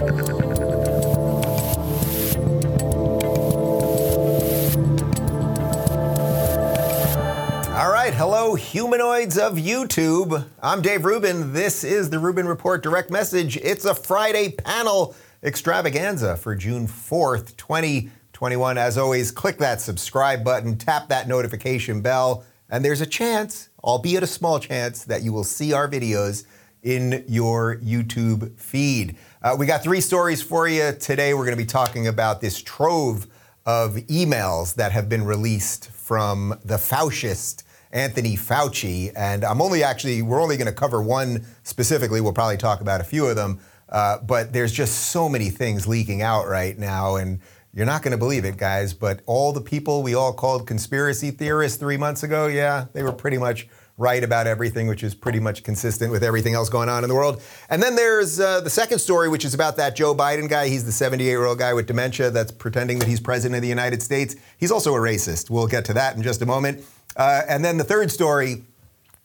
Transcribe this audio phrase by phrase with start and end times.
[0.00, 0.06] All
[7.92, 10.46] right, hello, humanoids of YouTube.
[10.62, 11.52] I'm Dave Rubin.
[11.52, 13.58] This is the Rubin Report direct message.
[13.58, 18.78] It's a Friday panel extravaganza for June 4th, 2021.
[18.78, 24.22] As always, click that subscribe button, tap that notification bell, and there's a chance, albeit
[24.22, 26.46] a small chance, that you will see our videos
[26.82, 29.16] in your YouTube feed.
[29.42, 31.32] Uh, we got three stories for you today.
[31.32, 33.26] We're going to be talking about this trove
[33.64, 39.10] of emails that have been released from the Faucist Anthony Fauci.
[39.16, 42.20] And I'm only actually, we're only going to cover one specifically.
[42.20, 43.60] We'll probably talk about a few of them.
[43.88, 47.16] Uh, but there's just so many things leaking out right now.
[47.16, 47.40] And
[47.72, 48.92] you're not going to believe it, guys.
[48.92, 53.10] But all the people we all called conspiracy theorists three months ago, yeah, they were
[53.10, 53.68] pretty much
[54.00, 57.14] right about everything, which is pretty much consistent with everything else going on in the
[57.14, 57.42] world.
[57.68, 60.68] And then there's uh, the second story, which is about that Joe Biden guy.
[60.68, 63.68] He's the 78 year old guy with dementia that's pretending that he's president of the
[63.68, 64.36] United States.
[64.56, 65.50] He's also a racist.
[65.50, 66.82] We'll get to that in just a moment.
[67.14, 68.64] Uh, and then the third story,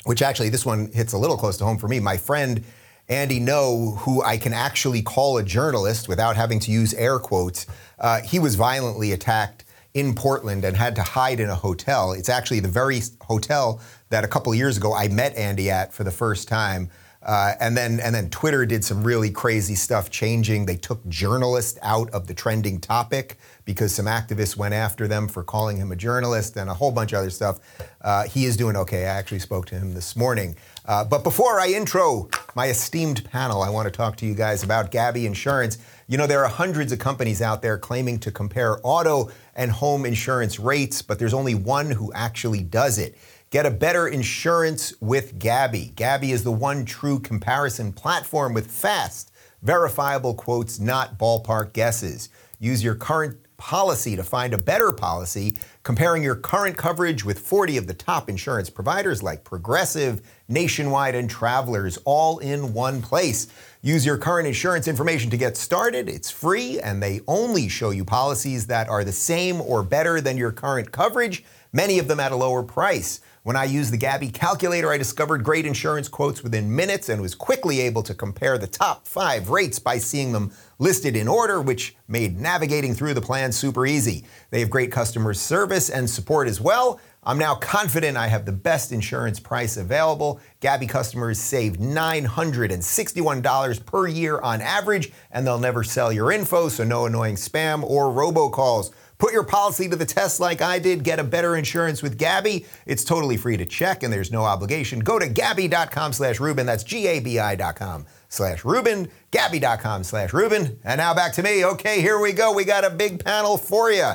[0.03, 2.01] which actually this one hits a little close to home for me.
[2.01, 2.63] My friend
[3.07, 7.65] Andy Ngo, who I can actually call a journalist without having to use air quotes,
[7.99, 9.63] uh, he was violently attacked
[9.95, 12.11] in Portland and had to hide in a hotel.
[12.11, 16.03] It's actually the very hotel that a couple years ago I met Andy at for
[16.03, 16.91] the first time.
[17.23, 20.67] Uh, and then and then Twitter did some really crazy stuff changing.
[20.67, 25.43] They took journalists out of the trending topic because some activists went after them for
[25.43, 27.59] calling him a journalist and a whole bunch of other stuff.
[28.01, 29.05] Uh, he is doing okay.
[29.05, 30.55] I actually spoke to him this morning.
[30.87, 34.63] Uh, but before I intro my esteemed panel, I want to talk to you guys
[34.63, 35.77] about Gabi Insurance.
[36.07, 40.05] You know, there are hundreds of companies out there claiming to compare auto and home
[40.05, 43.17] insurance rates, but there's only one who actually does it.
[43.49, 45.93] Get a better insurance with Gabi.
[45.95, 49.31] Gabi is the one true comparison platform with fast,
[49.63, 52.29] verifiable quotes, not ballpark guesses.
[52.59, 57.77] Use your current policy to find a better policy, comparing your current coverage with 40
[57.77, 63.47] of the top insurance providers like Progressive, Nationwide, and Travelers, all in one place.
[63.81, 66.09] Use your current insurance information to get started.
[66.09, 70.37] It's free, and they only show you policies that are the same or better than
[70.37, 73.21] your current coverage, many of them at a lower price.
[73.45, 77.35] When I used the Gabi calculator, I discovered great insurance quotes within minutes and was
[77.35, 81.95] quickly able to compare the top five rates by seeing them listed in order, which
[82.07, 84.23] made navigating through the plan super easy.
[84.49, 86.99] They have great customer service and support as well.
[87.21, 90.39] I'm now confident I have the best insurance price available.
[90.59, 96.83] Gabi customers save $961 per year on average, and they'll never sell your info, so
[96.83, 98.91] no annoying spam or robocalls.
[99.17, 101.03] Put your policy to the test like I did.
[101.03, 102.65] Get a better insurance with Gabi.
[102.85, 104.99] It's totally free to check and there's no obligation.
[104.99, 106.65] Go to Gabi.com slash Rubin.
[106.65, 109.09] That's G-A-B-I.com slash Rubin.
[109.31, 110.79] Gabi.com slash Rubin.
[110.83, 111.63] And now back to me.
[111.63, 112.51] Okay, here we go.
[112.53, 114.11] We got a big panel for you.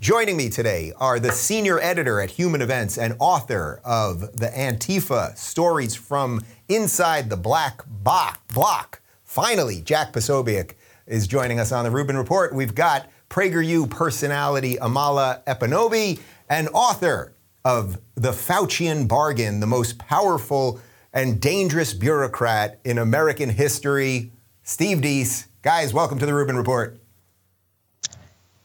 [0.00, 5.36] Joining me today are the senior editor at Human Events and author of the Antifa
[5.36, 9.00] Stories from Inside the Black Bloc.
[9.22, 10.72] Finally, Jack Posobiec
[11.06, 12.54] is joining us on the Rubin Report.
[12.54, 17.32] We've got PragerU personality Amala Ekpunobi, and author
[17.64, 20.80] of The Faucian Bargain, the most powerful
[21.12, 25.46] and dangerous bureaucrat in American history, Steve Deace.
[25.62, 26.98] Guys, welcome to the Rubin Report.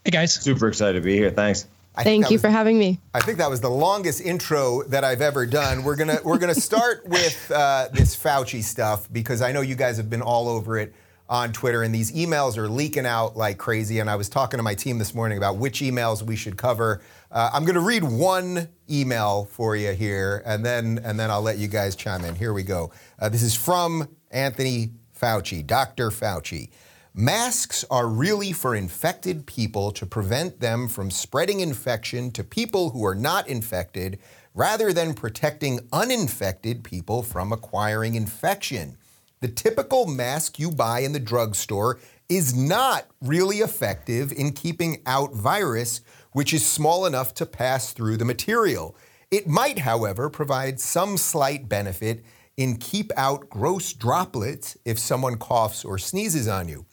[0.03, 0.33] Hey, guys.
[0.33, 1.29] Super excited to be here.
[1.29, 1.67] Thanks.
[1.95, 2.99] I Thank you was, for having me.
[3.13, 5.83] I think that was the longest intro that I've ever done.
[5.83, 9.97] We're gonna we're gonna start with uh, this Fauci stuff because I know you guys
[9.97, 10.93] have been all over it
[11.29, 13.99] on Twitter, and these emails are leaking out like crazy.
[13.99, 17.01] And I was talking to my team this morning about which emails we should cover.
[17.31, 21.43] Uh, I'm going to read one email for you here, and then and then I'll
[21.43, 22.35] let you guys chime in.
[22.35, 22.91] Here we go.
[23.19, 26.09] Uh, this is from Anthony Fauci, Dr.
[26.09, 26.69] Fauci.
[27.13, 33.05] Masks are really for infected people to prevent them from spreading infection to people who
[33.05, 34.19] are not infected,
[34.55, 38.97] rather than protecting uninfected people from acquiring infection.
[39.41, 45.33] The typical mask you buy in the drugstore is not really effective in keeping out
[45.33, 46.01] virus,
[46.33, 48.97] which is small enough to pass through the material.
[49.31, 52.25] It might, however, provide some slight benefit
[52.57, 56.85] in keep out gross droplets if someone coughs or sneezes on you.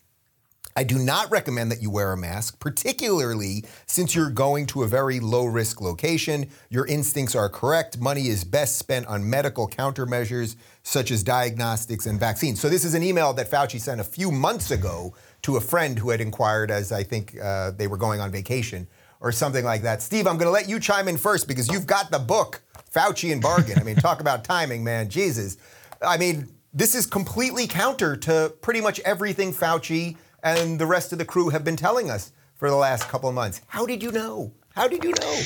[0.79, 4.87] I do not recommend that you wear a mask, particularly since you're going to a
[4.87, 6.51] very low risk location.
[6.69, 7.99] Your instincts are correct.
[7.99, 12.61] Money is best spent on medical countermeasures such as diagnostics and vaccines.
[12.61, 15.99] So, this is an email that Fauci sent a few months ago to a friend
[15.99, 18.87] who had inquired as I think uh, they were going on vacation
[19.21, 20.03] or something like that.
[20.03, 22.61] Steve, I'm going to let you chime in first because you've got the book,
[22.95, 23.79] Faucian Bargain.
[23.79, 25.09] I mean, talk about timing, man.
[25.09, 25.57] Jesus.
[26.03, 31.19] I mean, this is completely counter to pretty much everything Fauci and the rest of
[31.19, 33.61] the crew have been telling us for the last couple of months.
[33.67, 34.53] How did you know?
[34.75, 35.41] How did you know?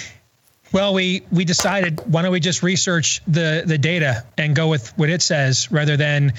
[0.72, 4.96] Well, we we decided why don't we just research the the data and go with
[4.96, 6.34] what it says rather than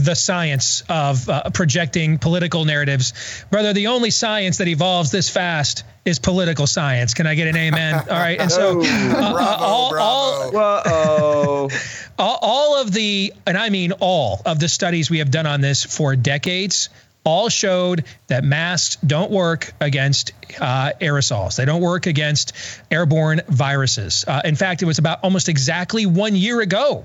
[0.00, 3.44] the science of uh, projecting political narratives.
[3.50, 7.14] Brother, the only science that evolves this fast is political science.
[7.14, 7.94] Can I get an amen?
[7.94, 8.38] All right.
[8.38, 10.90] And so, uh, bravo, all, bravo.
[10.90, 11.70] all,
[12.18, 15.60] all, all of the, and I mean all of the studies we have done on
[15.60, 16.88] this for decades
[17.24, 21.56] all showed that masks don't work against uh, aerosols.
[21.56, 22.52] They don't work against
[22.90, 24.24] airborne viruses.
[24.26, 27.04] Uh, in fact, it was about almost exactly one year ago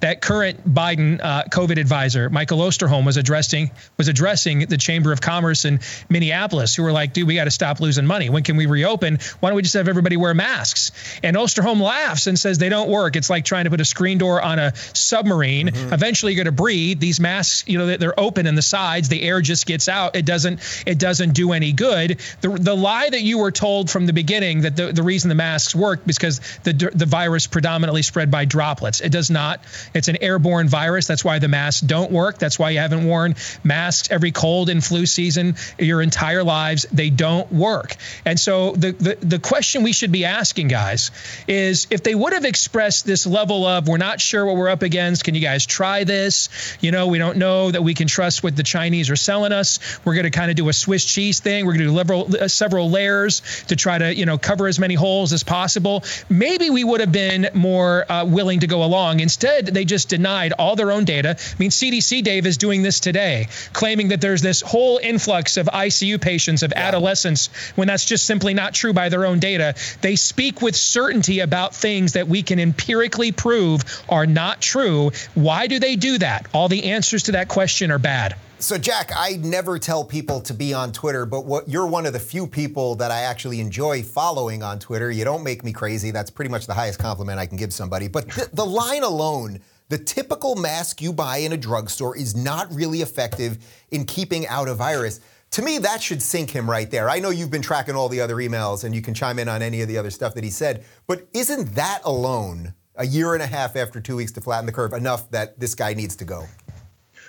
[0.00, 5.20] that current Biden uh, COVID advisor Michael Osterholm was addressing was addressing the Chamber of
[5.20, 8.30] Commerce in Minneapolis, who were like, "Dude, we got to stop losing money.
[8.30, 9.18] When can we reopen?
[9.40, 10.92] Why don't we just have everybody wear masks?"
[11.22, 13.16] And Osterholm laughs and says, "They don't work.
[13.16, 15.68] It's like trying to put a screen door on a submarine.
[15.68, 15.92] Mm-hmm.
[15.92, 17.00] Eventually, you're going to breathe.
[17.00, 19.08] These masks, you know, they're open in the sides.
[19.08, 20.16] The air just gets out.
[20.16, 22.20] It doesn't it doesn't do any good.
[22.40, 25.34] The the lie that you were told from the beginning that the, the reason the
[25.34, 29.00] masks work because the the virus predominantly spread by droplets.
[29.00, 29.60] It does not.
[29.94, 31.06] It's an airborne virus.
[31.06, 32.38] That's why the masks don't work.
[32.38, 33.34] That's why you haven't worn
[33.64, 36.86] masks every cold and flu season your entire lives.
[36.92, 37.96] They don't work.
[38.24, 41.10] And so the, the, the question we should be asking, guys,
[41.46, 44.82] is if they would have expressed this level of, we're not sure what we're up
[44.82, 46.48] against, can you guys try this?
[46.80, 49.78] You know, we don't know that we can trust what the Chinese are selling us.
[50.04, 51.66] We're going to kind of do a Swiss cheese thing.
[51.66, 54.78] We're going to do several, uh, several layers to try to, you know, cover as
[54.78, 56.04] many holes as possible.
[56.28, 59.20] Maybe we would have been more uh, willing to go along.
[59.20, 61.30] Instead, Instead, they just denied all their own data.
[61.30, 65.66] I mean, CDC, Dave, is doing this today, claiming that there's this whole influx of
[65.66, 66.86] ICU patients, of yeah.
[66.86, 69.74] adolescents, when that's just simply not true by their own data.
[70.00, 75.10] They speak with certainty about things that we can empirically prove are not true.
[75.34, 76.46] Why do they do that?
[76.52, 78.36] All the answers to that question are bad.
[78.60, 82.12] So, Jack, I never tell people to be on Twitter, but what, you're one of
[82.12, 85.12] the few people that I actually enjoy following on Twitter.
[85.12, 86.10] You don't make me crazy.
[86.10, 88.08] That's pretty much the highest compliment I can give somebody.
[88.08, 89.60] But th- the line alone,
[89.90, 93.58] the typical mask you buy in a drugstore is not really effective
[93.92, 95.20] in keeping out a virus.
[95.52, 97.08] To me, that should sink him right there.
[97.08, 99.62] I know you've been tracking all the other emails and you can chime in on
[99.62, 103.42] any of the other stuff that he said, but isn't that alone, a year and
[103.42, 106.24] a half after two weeks to flatten the curve, enough that this guy needs to
[106.24, 106.44] go?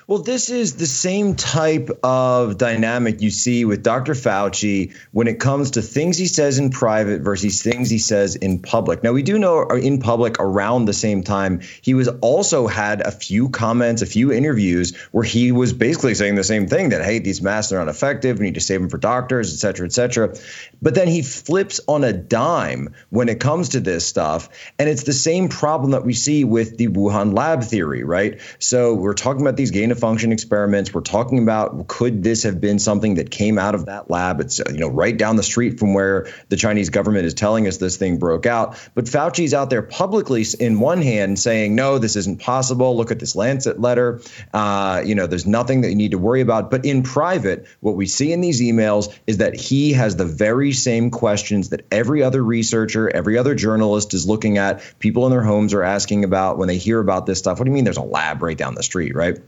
[0.09, 4.13] Well, this is the same type of dynamic you see with Dr.
[4.13, 8.57] Fauci when it comes to things he says in private versus things he says in
[8.57, 9.03] public.
[9.03, 13.01] Now, we do know uh, in public around the same time, he was also had
[13.01, 17.06] a few comments, a few interviews where he was basically saying the same thing that,
[17.06, 18.39] hey, these masks are not effective.
[18.39, 20.33] We need to save them for doctors, et cetera, et cetera.
[20.81, 24.50] But then he flips on a dime when it comes to this stuff.
[24.79, 28.41] And it's the same problem that we see with the Wuhan lab theory, right?
[28.57, 30.93] So we're talking about these gain of function experiments.
[30.93, 34.39] We're talking about could this have been something that came out of that lab?
[34.39, 37.77] It's you know right down the street from where the Chinese government is telling us
[37.77, 38.77] this thing broke out.
[38.95, 42.95] But Fauci's out there publicly, in one hand, saying no, this isn't possible.
[42.95, 44.21] Look at this Lancet letter.
[44.53, 46.71] Uh, you know, there's nothing that you need to worry about.
[46.71, 50.71] But in private, what we see in these emails is that he has the very
[50.71, 54.83] same questions that every other researcher, every other journalist is looking at.
[54.99, 57.59] People in their homes are asking about when they hear about this stuff.
[57.59, 57.83] What do you mean?
[57.83, 59.39] There's a lab right down the street, right?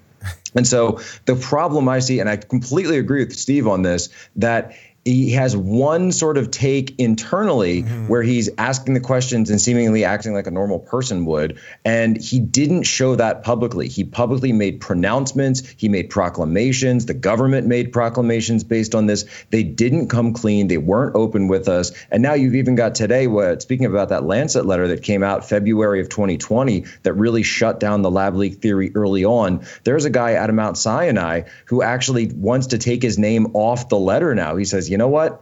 [0.56, 4.74] And so the problem I see, and I completely agree with Steve on this, that
[5.03, 8.08] he has one sort of take internally mm-hmm.
[8.08, 11.60] where he's asking the questions and seemingly acting like a normal person would.
[11.84, 13.88] And he didn't show that publicly.
[13.88, 17.08] He publicly made pronouncements, he made proclamations.
[17.08, 19.25] The government made proclamations based on this.
[19.50, 21.91] They didn't come clean, they weren't open with us.
[22.12, 25.50] And now you've even got today, what, speaking about that Lancet letter that came out
[25.50, 29.65] February of 2020 that really shut down the lab leak theory early on.
[29.84, 33.89] There's a guy out of Mount Sinai who actually wants to take his name off
[33.89, 34.58] the letter now.
[34.58, 35.41] He says, you know what?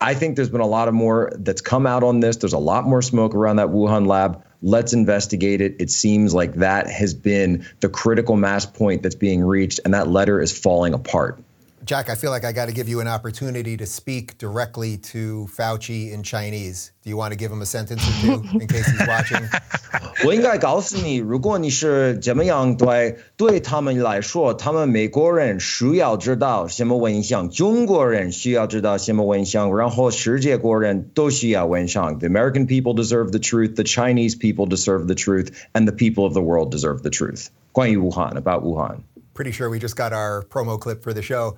[0.00, 2.36] I think there's been a lot of more that's come out on this.
[2.36, 4.44] There's a lot more smoke around that Wuhan lab.
[4.62, 5.76] Let's investigate it.
[5.78, 10.08] It seems like that has been the critical mass point that's being reached, and that
[10.08, 11.42] letter is falling apart.
[11.85, 15.47] Jack, I feel like I got to give you an opportunity to speak directly to
[15.49, 16.91] Fauci in Chinese.
[17.03, 19.49] Do you want to give him a sentence or two in case he's watching?
[20.23, 31.93] 我应该告诉你，如果你是怎么样对对他们来说，他们美国人需要知道什么问题，中国人需要知道什么问题，然后世界国人都需要问题。
[31.93, 36.33] The American people deserve the truth, the Chinese people deserve the truth, and the people of
[36.33, 37.47] the world deserve the truth.
[37.71, 38.97] 关于武汉, about Wuhan.
[39.33, 41.57] Pretty sure we just got our promo clip for the show.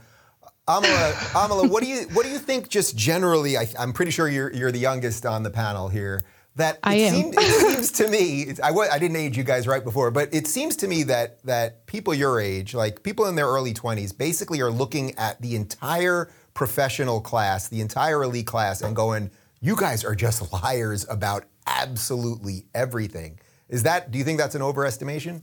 [0.69, 2.69] Amala, Amala, what do you what do you think?
[2.69, 6.21] Just generally, I, am pretty sure you're you're the youngest on the panel here.
[6.57, 7.15] that I it, am.
[7.15, 10.47] Seemed, it seems to me, I, I didn't age you guys right before, but it
[10.47, 14.61] seems to me that that people your age, like people in their early 20s, basically
[14.61, 20.05] are looking at the entire professional class, the entire elite class, and going, "You guys
[20.05, 23.39] are just liars about absolutely everything."
[23.71, 24.11] Is that?
[24.11, 25.43] Do you think that's an overestimation?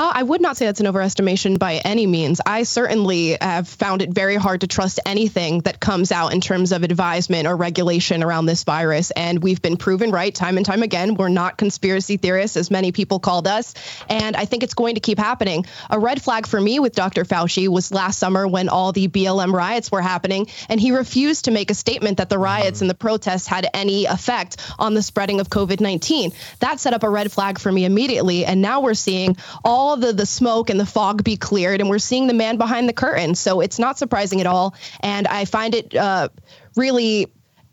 [0.00, 2.40] Uh, I would not say that's an overestimation by any means.
[2.46, 6.72] I certainly have found it very hard to trust anything that comes out in terms
[6.72, 9.10] of advisement or regulation around this virus.
[9.10, 11.16] And we've been proven right time and time again.
[11.16, 13.74] We're not conspiracy theorists, as many people called us.
[14.08, 15.66] And I think it's going to keep happening.
[15.90, 17.26] A red flag for me with Dr.
[17.26, 21.50] Fauci was last summer when all the BLM riots were happening, and he refused to
[21.50, 25.40] make a statement that the riots and the protests had any effect on the spreading
[25.40, 26.32] of COVID 19.
[26.60, 28.46] That set up a red flag for me immediately.
[28.46, 31.98] And now we're seeing all the, the smoke and the fog be cleared, and we're
[31.98, 33.34] seeing the man behind the curtain.
[33.34, 34.74] So it's not surprising at all.
[35.00, 36.28] And I find it uh,
[36.76, 37.26] really,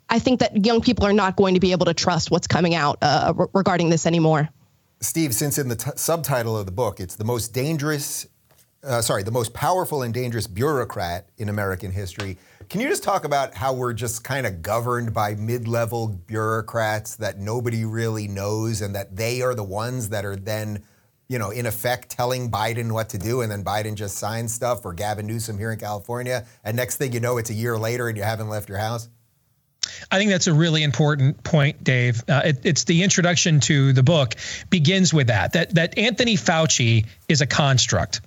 [0.09, 2.75] I think that young people are not going to be able to trust what's coming
[2.75, 4.49] out uh, re- regarding this anymore.
[4.99, 8.27] Steve, since in the t- subtitle of the book, it's the most dangerous,
[8.83, 12.37] uh, sorry, the most powerful and dangerous bureaucrat in American history.
[12.69, 17.15] Can you just talk about how we're just kind of governed by mid level bureaucrats
[17.17, 20.83] that nobody really knows and that they are the ones that are then
[21.27, 24.85] you know, in effect telling Biden what to do, and then Biden just signs stuff,
[24.85, 28.07] or Gavin Newsom here in California, and next thing you know, it's a year later
[28.07, 29.09] and you haven't left your house?
[30.11, 32.23] I think that's a really important point, Dave.
[32.27, 34.35] Uh, it, it's the introduction to the book
[34.69, 38.21] begins with that that that Anthony Fauci is a construct.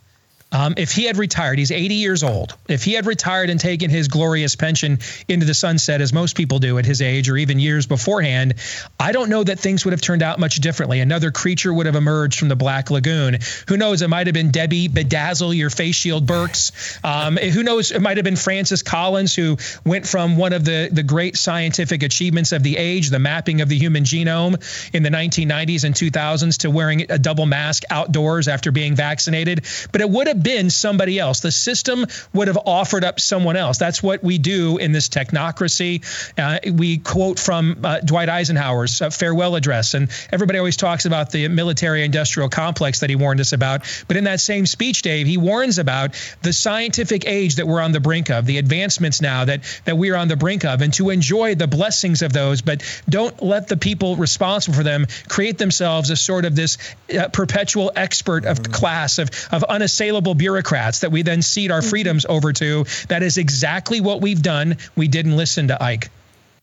[0.52, 2.56] Um, if he had retired, he's 80 years old.
[2.68, 6.58] If he had retired and taken his glorious pension into the sunset, as most people
[6.58, 8.54] do at his age or even years beforehand,
[8.98, 11.00] I don't know that things would have turned out much differently.
[11.00, 13.38] Another creature would have emerged from the Black Lagoon.
[13.68, 14.02] Who knows?
[14.02, 16.72] It might have been Debbie Bedazzle, your face shield Birx.
[17.04, 17.92] Um, who knows?
[17.92, 22.02] It might have been Francis Collins, who went from one of the, the great scientific
[22.02, 24.60] achievements of the age, the mapping of the human genome
[24.92, 29.64] in the 1990s and 2000s, to wearing a double mask outdoors after being vaccinated.
[29.92, 31.40] But it would have been somebody else.
[31.40, 33.78] The system would have offered up someone else.
[33.78, 36.04] That's what we do in this technocracy.
[36.38, 41.30] Uh, we quote from uh, Dwight Eisenhower's uh, farewell address, and everybody always talks about
[41.30, 43.82] the military industrial complex that he warned us about.
[44.08, 47.92] But in that same speech, Dave, he warns about the scientific age that we're on
[47.92, 51.10] the brink of, the advancements now that, that we're on the brink of, and to
[51.10, 56.10] enjoy the blessings of those, but don't let the people responsible for them create themselves
[56.10, 56.78] as sort of this
[57.16, 58.72] uh, perpetual expert of mm-hmm.
[58.72, 61.90] class of, of unassailable bureaucrats that we then cede our mm-hmm.
[61.90, 62.84] freedoms over to.
[63.08, 64.76] That is exactly what we've done.
[64.96, 66.10] We didn't listen to Ike.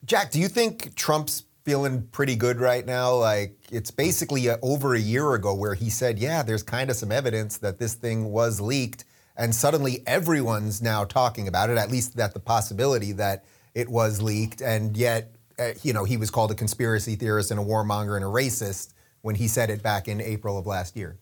[0.05, 3.15] Jack, do you think Trump's feeling pretty good right now?
[3.15, 6.95] Like it's basically a, over a year ago where he said, "Yeah, there's kind of
[6.95, 9.03] some evidence that this thing was leaked,"
[9.35, 11.77] and suddenly everyone's now talking about it.
[11.77, 13.43] At least that the possibility that
[13.75, 17.59] it was leaked, and yet, uh, you know, he was called a conspiracy theorist and
[17.59, 21.17] a warmonger and a racist when he said it back in April of last year.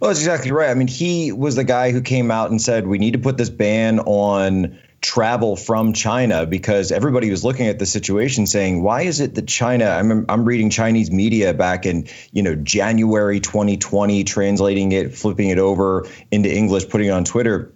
[0.00, 0.70] Well, that's exactly right.
[0.70, 3.36] I mean, he was the guy who came out and said we need to put
[3.36, 9.02] this ban on travel from China because everybody was looking at the situation saying, why
[9.02, 9.84] is it that China?
[9.84, 15.58] I'm, I'm reading Chinese media back in you know January 2020, translating it, flipping it
[15.58, 17.74] over into English, putting it on Twitter,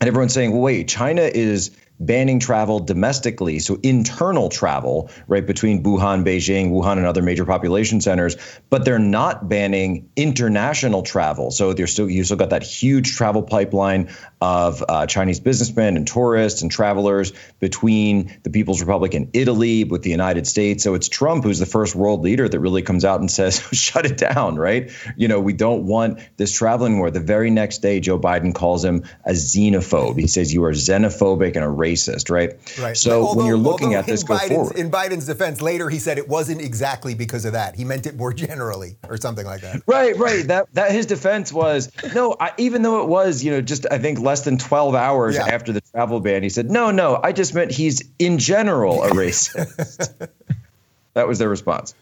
[0.00, 5.82] and everyone's saying, well, wait, China is banning travel domestically, so internal travel, right, between
[5.82, 8.36] Wuhan, Beijing, Wuhan, and other major population centers,
[8.70, 11.50] but they're not banning international travel.
[11.50, 14.08] So there's still you still got that huge travel pipeline
[14.40, 20.02] of uh, Chinese businessmen and tourists and travelers between the People's Republic and Italy with
[20.02, 20.82] the United States.
[20.82, 24.06] So it's Trump who's the first world leader that really comes out and says, shut
[24.06, 24.90] it down, right?
[25.16, 27.10] You know, we don't want this traveling war.
[27.10, 30.18] The very next day, Joe Biden calls him a xenophobe.
[30.18, 32.54] He says you are xenophobic and a racist, right?
[32.78, 32.96] Right.
[32.96, 34.76] So although, when you're looking at this, go Biden's, forward.
[34.76, 37.76] In Biden's defense, later he said it wasn't exactly because of that.
[37.76, 39.82] He meant it more generally or something like that.
[39.86, 40.46] Right, right.
[40.46, 42.36] That that his defense was no.
[42.38, 45.48] I, even though it was, you know, just I think less than 12 hours yeah.
[45.48, 49.10] after the travel ban, he said, no, no, I just meant he's in general a
[49.10, 50.28] racist.
[51.14, 51.94] that was their response.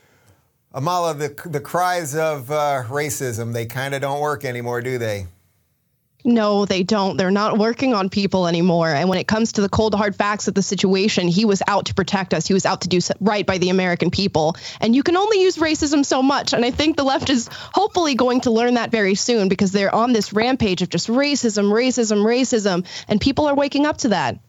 [0.75, 5.26] Amala, the the cries of uh, racism, they kind of don't work anymore, do they?
[6.25, 7.17] No, they don't.
[7.17, 8.89] They're not working on people anymore.
[8.89, 11.87] And when it comes to the cold, hard facts of the situation, he was out
[11.87, 12.47] to protect us.
[12.47, 14.57] He was out to do right by the American people.
[14.81, 16.53] And you can only use racism so much.
[16.53, 19.95] And I think the left is hopefully going to learn that very soon because they're
[19.95, 22.85] on this rampage of just racism, racism, racism.
[23.07, 24.41] And people are waking up to that.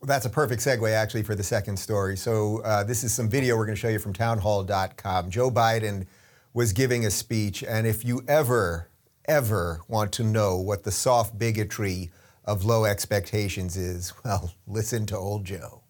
[0.00, 2.18] Well, that's a perfect segue, actually, for the second story.
[2.18, 5.30] So, uh, this is some video we're going to show you from townhall.com.
[5.30, 6.06] Joe Biden
[6.52, 7.64] was giving a speech.
[7.64, 8.90] And if you ever
[9.26, 12.10] ever want to know what the soft bigotry
[12.44, 15.82] of low expectations is, well, listen to old Joe.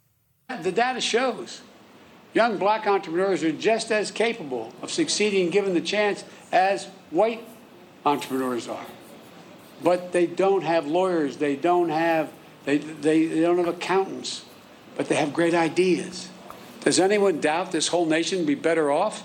[0.62, 1.62] The data shows
[2.34, 7.46] Young black entrepreneurs are just as capable of succeeding given the chance as white
[8.04, 8.86] entrepreneurs are.
[9.82, 12.30] But they don't have lawyers, they don't have
[12.64, 14.44] they, they, they don't have accountants,
[14.96, 16.28] but they have great ideas.
[16.80, 19.22] Does anyone doubt this whole nation would be better off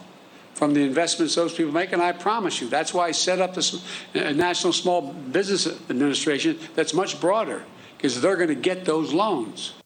[0.59, 1.93] from the investments those people make?
[1.93, 3.81] And I promise you, that's why I set up this
[4.13, 7.63] uh, National Small Business Administration that's much broader,
[7.95, 9.78] because they're going to get those loans.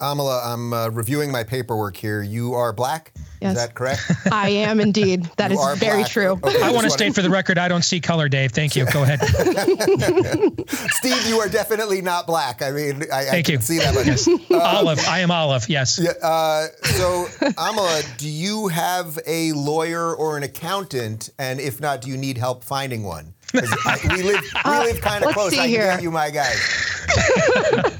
[0.00, 2.22] Amala, I'm uh, reviewing my paperwork here.
[2.22, 3.12] You are black?
[3.40, 3.52] Yes.
[3.52, 4.00] Is that correct?
[4.32, 5.24] I am indeed.
[5.36, 6.10] That you is very black.
[6.10, 6.40] true.
[6.42, 8.52] Okay, I want to state for the record, I don't see color, Dave.
[8.52, 8.84] Thank you.
[8.92, 9.20] Go ahead.
[10.68, 12.62] Steve, you are definitely not black.
[12.62, 13.60] I mean, I, Thank I you.
[13.60, 14.06] see that.
[14.06, 14.28] Yes.
[14.28, 15.00] Uh, olive.
[15.06, 15.68] I am olive.
[15.68, 15.98] Yes.
[16.02, 17.26] Yeah, uh, so,
[17.56, 21.30] Amala, do you have a lawyer or an accountant?
[21.38, 23.34] And if not, do you need help finding one?
[23.54, 25.52] I, we live, we uh, live kind of close.
[25.58, 27.98] I can get you my guys.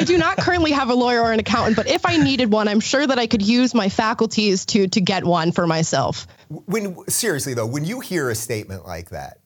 [0.00, 2.68] I do not currently have a lawyer or an accountant, but if I needed one,
[2.68, 6.26] I'm sure that I could use my faculties to to get one for myself.
[6.48, 9.40] When seriously though, when you hear a statement like that,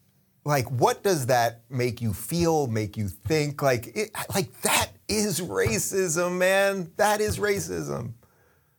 [0.44, 3.62] like what does that make you feel, make you think?
[3.62, 6.92] Like it, like that is racism, man.
[6.96, 8.12] That is racism.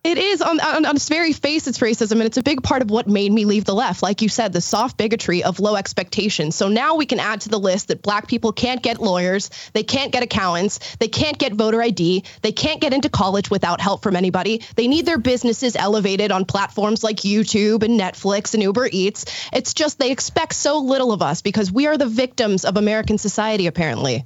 [0.06, 2.84] It is on, on, on its very face, it's racism, and it's a big part
[2.84, 4.04] of what made me leave the left.
[4.04, 6.56] Like you said, the soft bigotry of low expectations.
[6.56, 9.82] So now we can add to the list that black people can't get lawyers, they
[9.82, 14.04] can't get accountants, they can't get voter ID, they can't get into college without help
[14.04, 14.62] from anybody.
[14.76, 19.26] They need their businesses elevated on platforms like YouTube and Netflix and Uber Eats.
[19.52, 23.18] It's just they expect so little of us because we are the victims of American
[23.18, 24.24] society, apparently.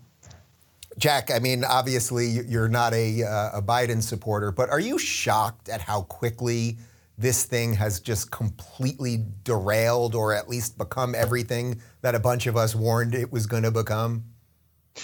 [0.99, 5.69] Jack, I mean, obviously you're not a, uh, a Biden supporter, but are you shocked
[5.69, 6.77] at how quickly
[7.17, 12.57] this thing has just completely derailed or at least become everything that a bunch of
[12.57, 14.25] us warned it was going to become?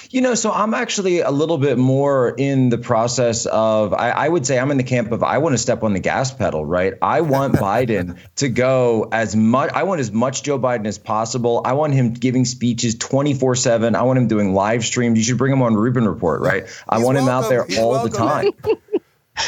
[0.10, 4.30] You know, so I'm actually a little bit more in the process of, I, I,
[4.30, 6.66] would say I'm in the camp of, I want to step on the gas pedal,
[6.66, 6.94] right?
[7.02, 11.62] I want Biden to go as much, I want as much Joe Biden as possible.
[11.66, 13.96] I want him giving speeches 24 7.
[13.96, 15.18] I want him doing live streams.
[15.18, 16.66] You should bring him on Rubin Report, right?
[16.88, 17.24] I want welcome.
[17.24, 18.12] him out there He's all welcome.
[18.12, 18.78] the time.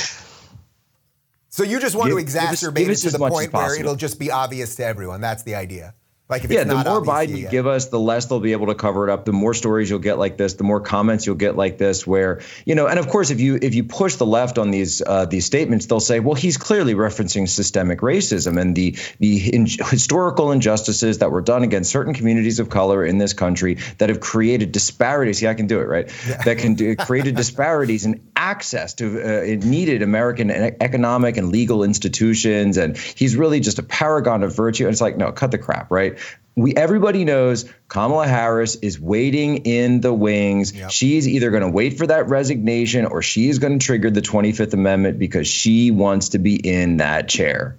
[1.50, 3.79] so you just want give, to exacerbate give us, give it to the point where
[3.79, 5.22] it'll just be obvious to everyone.
[5.22, 5.94] That's the idea.
[6.29, 9.07] Like yeah, the more Biden you give us, the less they'll be able to cover
[9.07, 9.24] it up.
[9.24, 12.05] The more stories you'll get like this, the more comments you'll get like this.
[12.05, 15.01] Where you know, and of course, if you if you push the left on these
[15.01, 19.68] uh, these statements, they'll say, well, he's clearly referencing systemic racism and the the in-
[19.68, 24.20] historical injustices that were done against certain communities of color in this country that have
[24.20, 25.37] created disparities.
[25.37, 26.11] See, I can do it right.
[26.27, 26.44] Yeah.
[26.44, 32.75] That can do, created disparities in access to uh, needed American economic and legal institutions,
[32.75, 34.83] and he's really just a paragon of virtue.
[34.83, 36.17] And it's like, no, cut the crap, right?
[36.57, 40.74] We everybody knows Kamala Harris is waiting in the wings.
[40.74, 40.89] Yep.
[40.89, 44.74] She's either going to wait for that resignation or she's going to trigger the 25th
[44.74, 47.77] Amendment because she wants to be in that chair.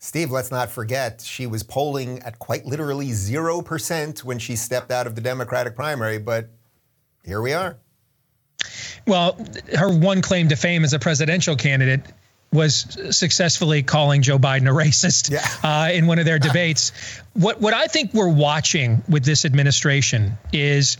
[0.00, 5.06] Steve, let's not forget she was polling at quite literally 0% when she stepped out
[5.06, 6.48] of the Democratic primary, but
[7.24, 7.76] here we are.
[9.06, 9.38] Well,
[9.78, 12.00] her one claim to fame as a presidential candidate
[12.52, 15.46] was successfully calling Joe Biden a racist yeah.
[15.62, 16.92] uh, in one of their debates.
[17.34, 20.96] what what I think we're watching with this administration is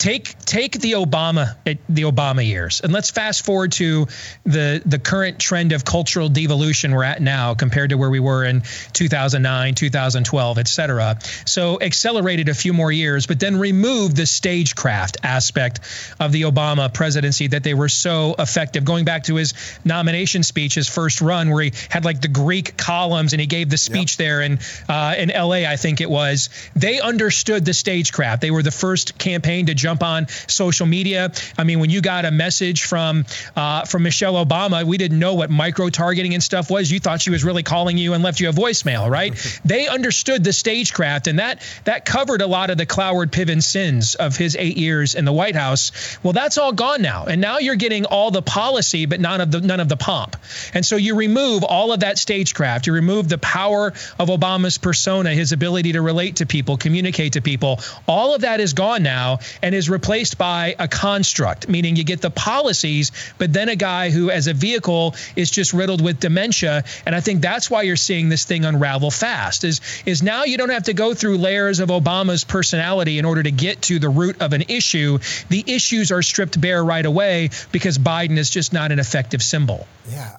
[0.00, 4.06] take take the Obama the Obama years and let's fast forward to
[4.44, 8.42] the the current trend of cultural devolution we're at now compared to where we were
[8.42, 8.62] in
[8.94, 11.18] 2009 2012 et cetera.
[11.44, 15.80] So accelerated a few more years but then removed the stagecraft aspect
[16.18, 18.86] of the Obama presidency that they were so effective.
[18.86, 19.52] Going back to his
[19.84, 23.68] nomination speech his first run where he had like the Greek columns and he gave
[23.68, 24.18] the speech yep.
[24.18, 24.58] there in
[24.88, 28.40] uh, in LA I think it was they understood the stagecraft.
[28.40, 31.32] They were the first campaign to jump jump on social media.
[31.58, 33.24] I mean, when you got a message from
[33.56, 36.90] uh, from Michelle Obama, we didn't know what micro targeting and stuff was.
[36.90, 39.34] You thought she was really calling you and left you a voicemail, right?
[39.64, 44.14] they understood the stagecraft, and that that covered a lot of the Cloward Piven sins
[44.14, 45.90] of his eight years in the White House.
[46.22, 49.50] Well, that's all gone now, and now you're getting all the policy, but none of
[49.50, 50.36] the none of the pomp.
[50.72, 52.86] And so you remove all of that stagecraft.
[52.86, 53.88] You remove the power
[54.20, 57.80] of Obama's persona, his ability to relate to people, communicate to people.
[58.06, 62.20] All of that is gone now, and is replaced by a construct, meaning you get
[62.20, 66.84] the policies, but then a guy who, as a vehicle, is just riddled with dementia.
[67.06, 69.64] And I think that's why you're seeing this thing unravel fast.
[69.64, 73.42] Is is now you don't have to go through layers of Obama's personality in order
[73.42, 75.18] to get to the root of an issue.
[75.48, 79.86] The issues are stripped bare right away because Biden is just not an effective symbol.
[80.10, 80.36] Yeah.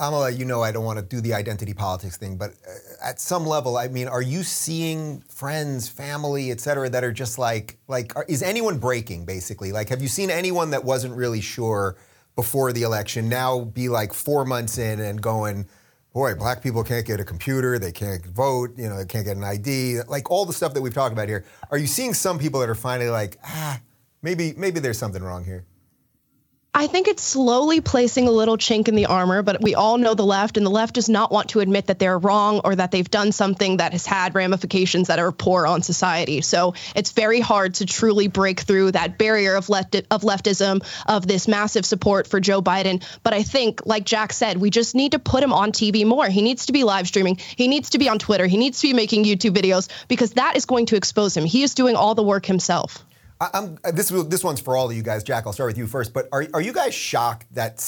[0.00, 2.72] Amala, you know I don't want to do the identity politics thing, but uh,
[3.04, 7.38] at some level, I mean, are you seeing friends, family, et cetera, that are just
[7.38, 9.72] like, like, are, is anyone breaking basically?
[9.72, 11.96] Like, have you seen anyone that wasn't really sure,
[12.36, 15.66] before the election, now be like four months in and going,
[16.14, 19.36] boy, black people can't get a computer, they can't vote, you know, they can't get
[19.36, 21.44] an ID, like all the stuff that we've talked about here.
[21.70, 23.80] Are you seeing some people that are finally like, ah,
[24.22, 25.66] maybe maybe there's something wrong here?
[26.72, 30.14] I think it's slowly placing a little chink in the armor, but we all know
[30.14, 32.92] the left, and the left does not want to admit that they're wrong or that
[32.92, 36.42] they've done something that has had ramifications that are poor on society.
[36.42, 41.26] So it's very hard to truly break through that barrier of left of leftism, of
[41.26, 43.04] this massive support for Joe Biden.
[43.24, 46.28] But I think, like Jack said, we just need to put him on TV more.
[46.28, 47.38] He needs to be live streaming.
[47.56, 48.46] He needs to be on Twitter.
[48.46, 51.44] He needs to be making YouTube videos because that is going to expose him.
[51.44, 53.04] He is doing all the work himself.
[53.40, 55.24] I'm, uh, this this one's for all of you guys.
[55.24, 56.12] Jack, I'll start with you first.
[56.12, 57.84] But are are you guys shocked that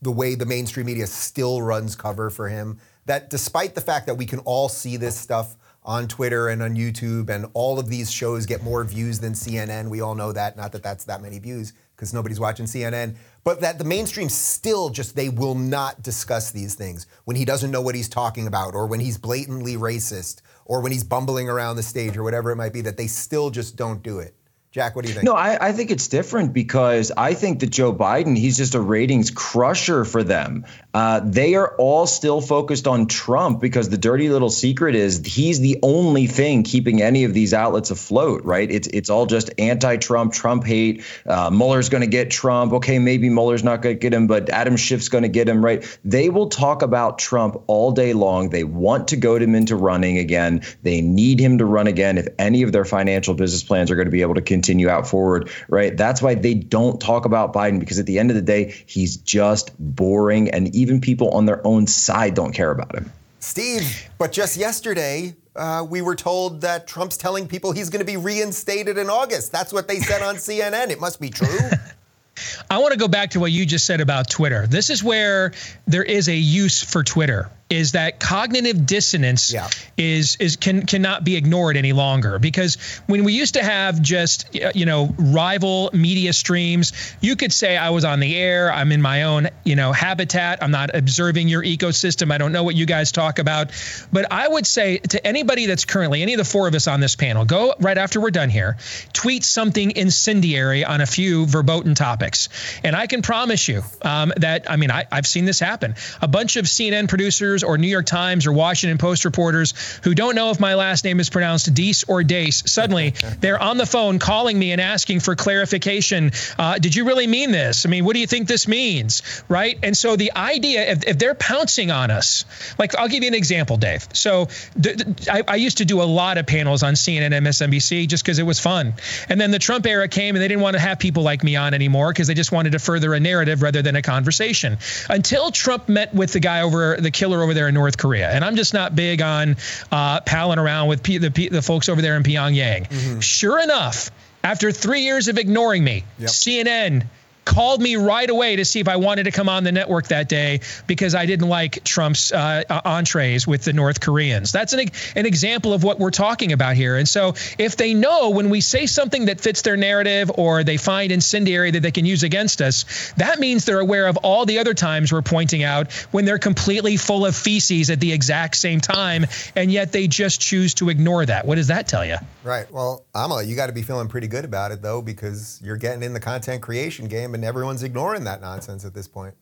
[0.00, 2.78] the way the mainstream media still runs cover for him?
[3.06, 6.76] That despite the fact that we can all see this stuff on Twitter and on
[6.76, 9.90] YouTube, and all of these shows get more views than CNN.
[9.90, 10.56] We all know that.
[10.56, 13.16] Not that that's that many views because nobody's watching CNN.
[13.42, 17.72] But that the mainstream still just they will not discuss these things when he doesn't
[17.72, 21.74] know what he's talking about, or when he's blatantly racist, or when he's bumbling around
[21.74, 22.82] the stage, or whatever it might be.
[22.82, 24.36] That they still just don't do it.
[24.72, 25.26] Jack, what do you think?
[25.26, 28.80] No, I, I, think it's different because I think that Joe Biden, he's just a
[28.80, 30.64] ratings crusher for them.
[30.94, 35.60] Uh, they are all still focused on Trump because the dirty little secret is he's
[35.60, 38.70] the only thing keeping any of these outlets afloat, right?
[38.70, 41.04] It's it's all just anti-Trump, Trump hate.
[41.26, 42.72] Uh, Mueller's going to get Trump.
[42.72, 45.62] Okay, maybe Mueller's not going to get him, but Adam Schiff's going to get him,
[45.62, 45.84] right?
[46.02, 48.48] They will talk about Trump all day long.
[48.48, 50.62] They want to goad him into running again.
[50.82, 54.06] They need him to run again if any of their financial business plans are going
[54.06, 55.96] to be able to continue continue out forward, right?
[55.96, 59.16] That's why they don't talk about Biden because at the end of the day, he's
[59.16, 60.50] just boring.
[60.50, 63.10] And even people on their own side don't care about him.
[63.40, 68.06] Steve, but just yesterday, uh, we were told that Trump's telling people he's going to
[68.06, 69.50] be reinstated in August.
[69.50, 70.90] That's what they said on CNN.
[70.90, 71.48] It must be true.
[72.70, 74.66] I want to go back to what you just said about Twitter.
[74.68, 75.52] This is where
[75.86, 79.70] there is a use for Twitter is that cognitive dissonance yeah.
[79.96, 82.38] is is can cannot be ignored any longer.
[82.38, 87.78] Because when we used to have just you know rival media streams you could say
[87.78, 91.48] I was on the air I'm in my own you know habitat I'm not observing
[91.48, 93.70] your ecosystem I don't know what you guys talk about.
[94.12, 97.00] But I would say to anybody that's currently any of the four of us on
[97.00, 98.76] this panel go right after we're done here
[99.14, 102.50] tweet something incendiary on a few verboten topics.
[102.84, 105.94] And I can promise you um, that I mean I, I've seen this happen.
[106.20, 110.34] A bunch of CNN producers or New York Times or Washington Post reporters who don't
[110.34, 114.18] know if my last name is pronounced Deese or Dace, suddenly they're on the phone
[114.18, 116.32] calling me and asking for clarification.
[116.58, 117.86] Uh, did you really mean this?
[117.86, 119.22] I mean, what do you think this means?
[119.48, 119.78] Right.
[119.82, 122.44] And so the idea, if, if they're pouncing on us,
[122.78, 124.06] like I'll give you an example, Dave.
[124.12, 124.46] So
[124.80, 128.24] th- th- I, I used to do a lot of panels on CNN, MSNBC, just
[128.24, 128.94] because it was fun.
[129.28, 131.56] And then the Trump era came and they didn't want to have people like me
[131.56, 134.78] on anymore because they just wanted to further a narrative rather than a conversation.
[135.08, 138.30] Until Trump met with the guy over, the killer over over there in North Korea.
[138.30, 139.56] And I'm just not big on
[139.90, 142.88] uh, palling around with P- the, P- the folks over there in Pyongyang.
[142.88, 143.20] Mm-hmm.
[143.20, 144.10] Sure enough,
[144.42, 146.30] after three years of ignoring me, yep.
[146.30, 147.06] CNN
[147.44, 150.28] called me right away to see if I wanted to come on the network that
[150.28, 154.52] day because I didn't like Trump's uh, entrees with the North Koreans.
[154.52, 156.96] That's an, an example of what we're talking about here.
[156.96, 160.76] And so if they know when we say something that fits their narrative or they
[160.76, 164.58] find incendiary that they can use against us, that means they're aware of all the
[164.58, 168.80] other times we're pointing out when they're completely full of feces at the exact same
[168.80, 169.26] time,
[169.56, 171.46] and yet they just choose to ignore that.
[171.46, 172.16] What does that tell you?
[172.44, 172.70] Right.
[172.70, 176.02] Well, Amala, you got to be feeling pretty good about it, though, because you're getting
[176.02, 179.34] in the content creation game and everyone's ignoring that nonsense at this point.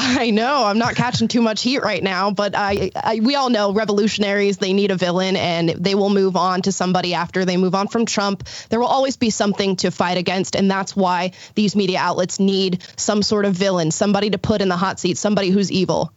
[0.00, 3.50] I know I'm not catching too much heat right now, but I, I, we all
[3.50, 7.56] know revolutionaries they need a villain and they will move on to somebody after they
[7.56, 8.46] move on from Trump.
[8.68, 12.84] There will always be something to fight against, and that's why these media outlets need
[12.96, 16.12] some sort of villain, somebody to put in the hot seat, somebody who's evil.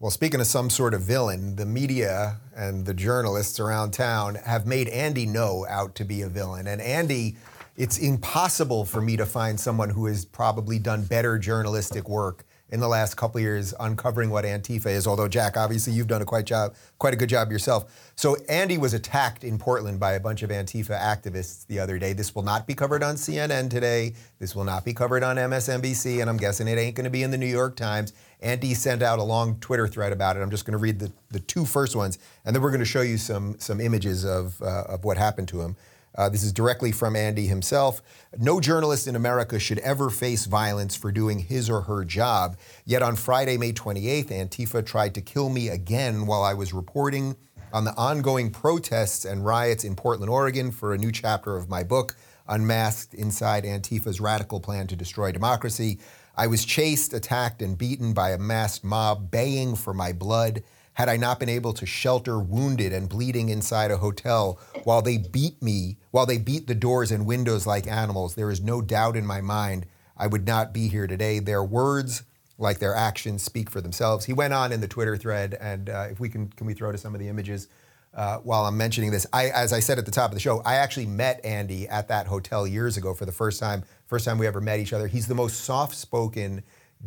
[0.00, 4.66] Well, speaking of some sort of villain, the media and the journalists around town have
[4.66, 7.36] made Andy Ngo out to be a villain, and Andy
[7.80, 12.78] it's impossible for me to find someone who has probably done better journalistic work in
[12.78, 15.06] the last couple years uncovering what Antifa is.
[15.06, 18.12] Although Jack, obviously, you've done a quite job, quite a good job yourself.
[18.16, 22.12] So Andy was attacked in Portland by a bunch of Antifa activists the other day.
[22.12, 24.12] This will not be covered on CNN today.
[24.38, 27.22] This will not be covered on MSNBC, and I'm guessing it ain't going to be
[27.22, 28.12] in the New York Times.
[28.42, 30.40] Andy sent out a long Twitter thread about it.
[30.40, 32.84] I'm just going to read the, the two first ones, and then we're going to
[32.84, 35.76] show you some some images of uh, of what happened to him.
[36.14, 38.02] Uh, this is directly from Andy himself.
[38.36, 42.56] No journalist in America should ever face violence for doing his or her job.
[42.84, 47.36] Yet on Friday, May 28th, Antifa tried to kill me again while I was reporting
[47.72, 51.82] on the ongoing protests and riots in Portland, Oregon for a new chapter of my
[51.82, 52.16] book.
[52.48, 56.00] unmasked inside Antifa's radical plan to destroy democracy.
[56.36, 60.64] I was chased, attacked, and beaten by a masked mob baying for my blood.
[60.94, 65.16] Had I not been able to shelter wounded and bleeding inside a hotel while they
[65.16, 69.16] beat me, while they beat the doors and windows like animals, there is no doubt
[69.16, 71.38] in my mind I would not be here today.
[71.38, 72.24] Their words,
[72.58, 74.26] like their actions, speak for themselves.
[74.26, 76.92] He went on in the Twitter thread, and uh, if we can, can we throw
[76.92, 77.68] to some of the images
[78.12, 79.26] uh, while I'm mentioning this?
[79.32, 82.08] I, as I said at the top of the show, I actually met Andy at
[82.08, 83.84] that hotel years ago for the first time.
[84.08, 85.06] First time we ever met each other.
[85.06, 86.62] He's the most soft-spoken,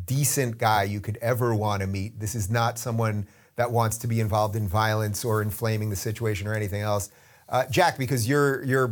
[0.06, 2.20] decent guy you could ever want to meet.
[2.20, 6.48] This is not someone that wants to be involved in violence or inflaming the situation
[6.48, 7.10] or anything else.
[7.50, 8.92] Uh, Jack, because you're you're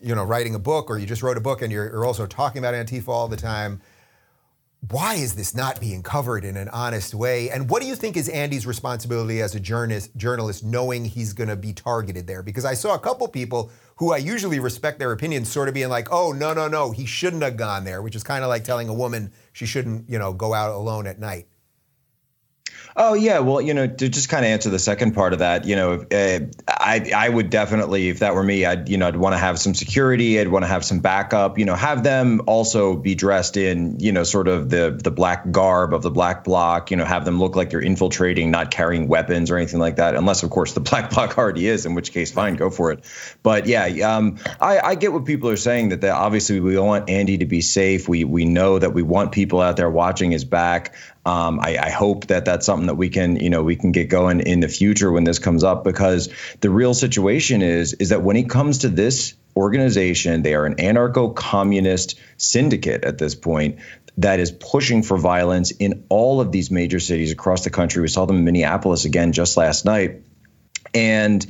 [0.00, 2.26] you know writing a book or you just wrote a book and you're, you're also
[2.26, 3.80] talking about Antifa all the time.
[4.90, 7.50] Why is this not being covered in an honest way?
[7.50, 11.48] And what do you think is Andy's responsibility as a journalist, journalist knowing he's going
[11.48, 12.44] to be targeted there?
[12.44, 15.88] Because I saw a couple people who I usually respect their opinions sort of being
[15.88, 18.62] like, "Oh, no, no, no, he shouldn't have gone there," which is kind of like
[18.62, 21.48] telling a woman she shouldn't, you know, go out alone at night.
[23.00, 25.66] Oh yeah, well, you know, to just kind of answer the second part of that,
[25.66, 29.14] you know, uh, I I would definitely, if that were me, I'd you know, I'd
[29.14, 32.42] want to have some security, I'd want to have some backup, you know, have them
[32.48, 36.42] also be dressed in, you know, sort of the the black garb of the black
[36.42, 39.96] bloc, you know, have them look like they're infiltrating, not carrying weapons or anything like
[39.96, 42.90] that, unless of course the black bloc already is, in which case, fine, go for
[42.90, 43.04] it.
[43.44, 43.84] But yeah,
[44.16, 47.46] um, I I get what people are saying that they, obviously we want Andy to
[47.46, 48.08] be safe.
[48.08, 50.96] We we know that we want people out there watching his back.
[51.28, 54.08] Um, I, I, hope that that's something that we can, you know, we can get
[54.08, 56.30] going in the future when this comes up because
[56.62, 60.76] the real situation is is that when it comes to this organization, they are an
[60.76, 63.80] anarcho-communist syndicate at this point
[64.16, 68.00] that is pushing for violence in all of these major cities across the country.
[68.00, 70.22] We saw them in Minneapolis again just last night,
[70.94, 71.46] and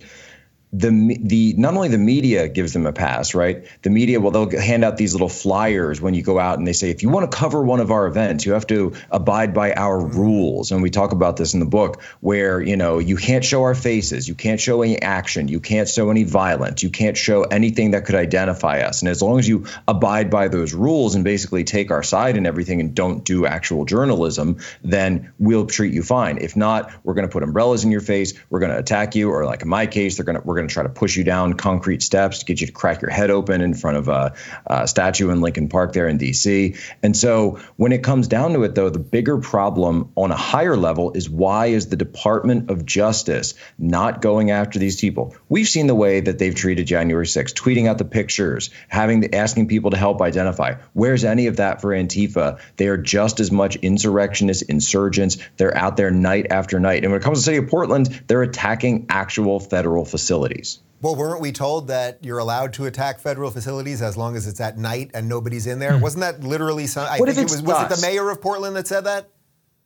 [0.72, 3.66] the the not only the media gives them a pass, right?
[3.82, 6.74] The media, well, they'll hand out these little flyers when you go out, and they
[6.74, 9.72] say if you want to cover one of our events, you have to abide by
[9.72, 10.70] our rules.
[10.70, 13.74] And we talk about this in the book, where you know you can't show our
[13.74, 17.92] faces, you can't show any action, you can't show any violence, you can't show anything
[17.92, 19.00] that could identify us.
[19.00, 22.46] And as long as you abide by those rules and basically take our side and
[22.46, 26.38] everything, and don't do actual journalism, then we'll treat you fine.
[26.38, 29.30] If not, we're going to put umbrellas in your face, we're going to attack you,
[29.30, 31.24] or like in my case, they're going to we're going to try to push you
[31.24, 34.34] down concrete steps to get you to crack your head open in front of a,
[34.66, 36.74] a statue in Lincoln Park there in D.C.
[37.02, 40.76] And so when it comes down to it, though, the bigger problem on a higher
[40.76, 45.34] level is why is the Department of Justice not going after these people?
[45.48, 49.34] We've seen the way that they've treated January 6th, tweeting out the pictures, having the,
[49.34, 50.74] asking people to help identify.
[50.92, 52.60] Where's any of that for Antifa?
[52.76, 55.38] They are just as much insurrectionists, insurgents.
[55.56, 57.04] They're out there night after night.
[57.04, 60.80] And when it comes to the city of Portland, they're attacking actual federal facilities facilities.
[61.00, 64.60] Well, weren't we told that you're allowed to attack federal facilities as long as it's
[64.60, 65.92] at night and nobody's in there?
[65.92, 66.00] Mm.
[66.00, 67.06] Wasn't that literally some?
[67.08, 67.62] I what think it was.
[67.62, 69.28] Was it the mayor of Portland that said that?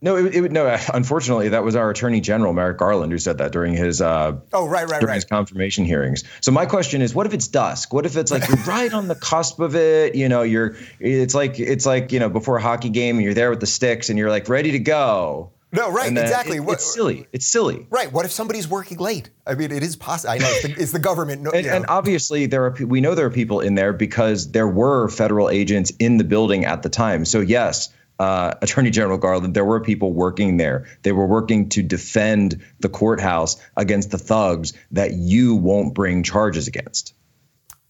[0.01, 0.67] No, it, it, no.
[0.95, 4.67] Unfortunately, that was our Attorney General Merrick Garland who said that during his uh, oh
[4.67, 6.25] right right during right his confirmation hearings.
[6.41, 7.93] So my question is, what if it's dusk?
[7.93, 10.15] What if it's like you're right on the cusp of it?
[10.15, 13.35] You know, you're it's like it's like you know before a hockey game and you're
[13.35, 16.59] there with the sticks and you're like ready to go no, right, exactly.
[16.59, 17.27] It, it's silly.
[17.33, 17.87] It's silly.
[17.91, 18.13] Right.
[18.13, 19.31] What if somebody's working late?
[19.47, 20.33] I mean, it is possible.
[20.33, 21.43] I know it's the, it's the government.
[21.43, 24.69] No, and, and, obviously, there are we know there are people in there because there
[24.69, 27.25] were federal agents in the building at the time.
[27.25, 30.87] So yes, uh, Attorney General Garland, there were people working there.
[31.03, 36.69] They were working to defend the courthouse against the thugs that you won't bring charges
[36.69, 37.15] against.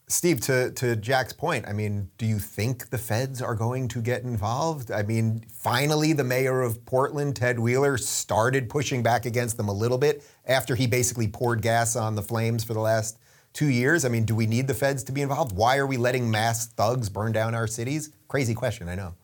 [0.08, 4.02] Steve, to, to Jack's point, I mean, do you think the feds are going to
[4.02, 4.90] get involved?
[4.90, 9.72] I mean, finally, the mayor of Portland, Ted Wheeler, started pushing back against them a
[9.72, 13.18] little bit after he basically poured gas on the flames for the last
[13.52, 14.04] two years.
[14.04, 15.56] I mean, do we need the feds to be involved?
[15.56, 18.10] Why are we letting mass thugs burn down our cities?
[18.28, 19.14] Crazy question, I know.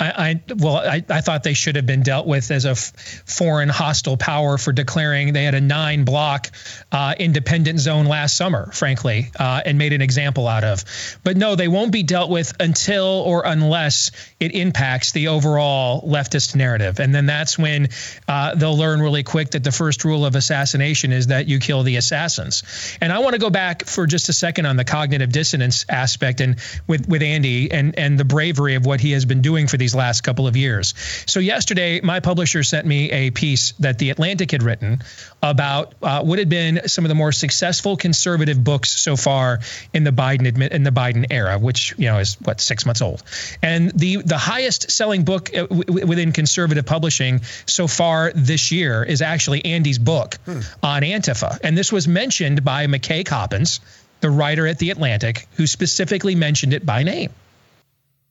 [0.00, 3.22] I, I well, I, I thought they should have been dealt with as a f-
[3.26, 6.50] foreign hostile power for declaring they had a nine block
[6.90, 10.84] uh, independent zone last summer, frankly, uh, and made an example out of.
[11.22, 14.10] But no, they won't be dealt with until or unless
[14.40, 16.98] it impacts the overall leftist narrative.
[16.98, 17.88] And then that's when
[18.26, 21.82] uh, they'll learn really quick that the first rule of assassination is that you kill
[21.82, 22.96] the assassins.
[23.02, 26.40] And I want to go back for just a second on the cognitive dissonance aspect
[26.40, 29.76] and with, with Andy and, and the bravery of what he has been doing for
[29.76, 30.94] these last couple of years.
[31.26, 35.02] So yesterday, my publisher sent me a piece that the Atlantic had written
[35.42, 39.60] about uh, what had been some of the more successful conservative books so far
[39.92, 43.02] in the Biden admit in the Biden era, which you know is what six months
[43.02, 43.22] old,
[43.62, 49.02] and the the highest selling book uh, w- within conservative publishing so far this year
[49.02, 50.60] is actually Andy's book hmm.
[50.82, 53.80] on Antifa, and this was mentioned by McKay Coppins
[54.20, 57.32] the writer at The Atlantic, who specifically mentioned it by name.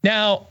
[0.04, 0.48] Now,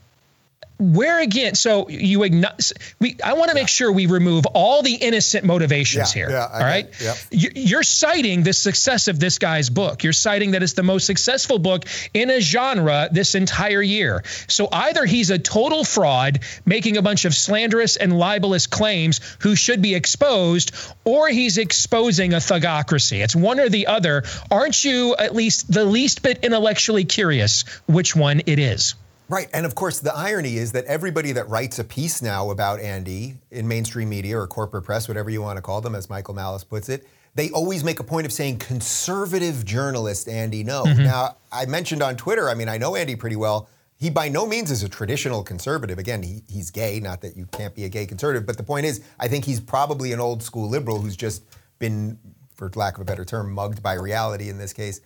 [0.78, 2.52] where again so you ignore
[3.00, 6.48] we i want to make sure we remove all the innocent motivations Yeah, here yeah,
[6.52, 6.90] all right?
[6.92, 7.16] get- yep.
[7.30, 10.04] You- you're citing the success of this guy's book.
[10.04, 14.22] You're citing that it's the most successful book in a genre this entire year.
[14.48, 19.56] So either he's a total fraud making a bunch of slanderous and libelous claims who
[19.56, 20.72] should be exposed
[21.04, 23.22] or he's exposing a thugocracy.
[23.22, 24.22] It's one or the other.
[24.50, 28.94] Aren't you at least the least bit intellectually curious which one it is
[29.28, 29.48] Right.
[29.52, 33.34] And of course, the irony is that everybody that writes a piece now about Andy
[33.50, 36.64] in mainstream media or corporate press, whatever you want to call them, as Michael Malice
[36.64, 40.86] puts it, they always make a point of saying conservative journalist Andy Ngo.
[40.86, 41.04] Mm-hmm.
[41.04, 43.68] Now, I mentioned on Twitter, I mean, I know Andy pretty well.
[43.96, 45.98] He by no means is a traditional conservative.
[45.98, 48.86] Again, he, he's gay, not that you can't be a gay conservative, but the point
[48.86, 51.42] is, I think he's probably an old school liberal who's just
[51.78, 52.18] been,
[52.54, 55.00] for lack of a better term, mugged by reality in this case.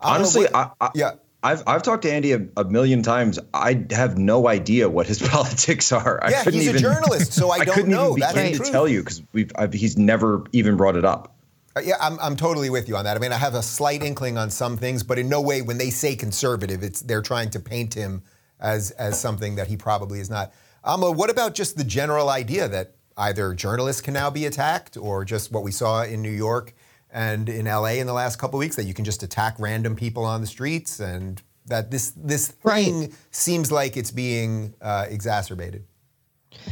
[0.00, 1.12] Honestly, uh, what- I, I, yeah.
[1.42, 3.38] I've I've talked to Andy a, a million times.
[3.54, 6.22] I have no idea what his politics are.
[6.22, 8.10] I Yeah, he's a even, journalist, so I don't know.
[8.10, 11.36] even That's begin to tell you because we've I've, he's never even brought it up.
[11.76, 13.16] Uh, Yeah, I'm, I'm totally with you on that.
[13.16, 15.78] I mean, I have a slight inkling on some things, but in no way when
[15.78, 18.22] they say conservative, it's they're trying to paint him
[18.58, 20.52] as as something that he probably is not.
[20.84, 25.24] Amala, what about just the general idea that either journalists can now be attacked, or
[25.24, 26.74] just what we saw in New York
[27.12, 29.96] and in LA in the last couple of weeks that you can just attack random
[29.96, 32.84] people on the streets, and that this this Right.
[32.86, 35.84] thing seems like it's being uh, exacerbated.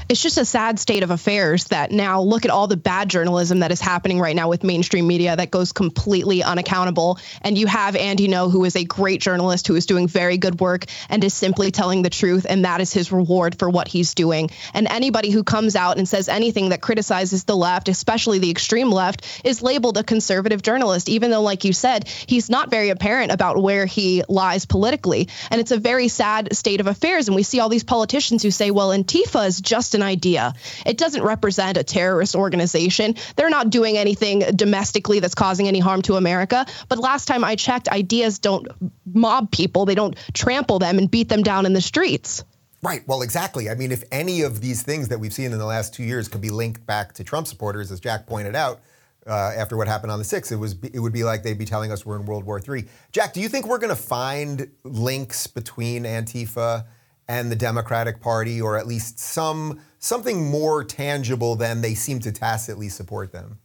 [0.08, 3.60] It's just a sad state of affairs that now look at all the bad journalism
[3.60, 7.18] that is happening right now with mainstream media that goes completely unaccountable.
[7.42, 10.60] And you have Andy Ngo, who is a great journalist who is doing very good
[10.60, 12.46] work and is simply telling the truth.
[12.48, 14.50] And that is his reward for what he's doing.
[14.74, 18.90] And anybody who comes out and says anything that criticizes the left, especially the extreme
[18.90, 23.32] left, is labeled a conservative journalist, even though, like you said, he's not very apparent
[23.32, 25.28] about where he lies politically.
[25.50, 27.28] And it's a very sad state of affairs.
[27.28, 30.54] And we see all these politicians who say, well, Antifa is just an idea.
[30.86, 33.16] It doesn't represent a terrorist organization.
[33.36, 36.64] They're not doing anything domestically that's causing any harm to America.
[36.88, 38.68] But last time I checked, ideas don't
[39.12, 42.44] mob people, they don't trample them and beat them down in the streets.
[42.82, 43.02] Right.
[43.06, 43.68] Well, exactly.
[43.68, 46.28] I mean, if any of these things that we've seen in the last two years
[46.28, 48.80] could be linked back to Trump supporters, as Jack pointed out,
[49.26, 51.64] uh, after what happened on the 6th, it was it would be like they'd be
[51.64, 52.84] telling us we're in World War III.
[53.10, 56.84] Jack, do you think we're going to find links between Antifa
[57.28, 62.32] and the Democratic Party, or at least some something more tangible than they seem to
[62.32, 63.58] tacitly support them?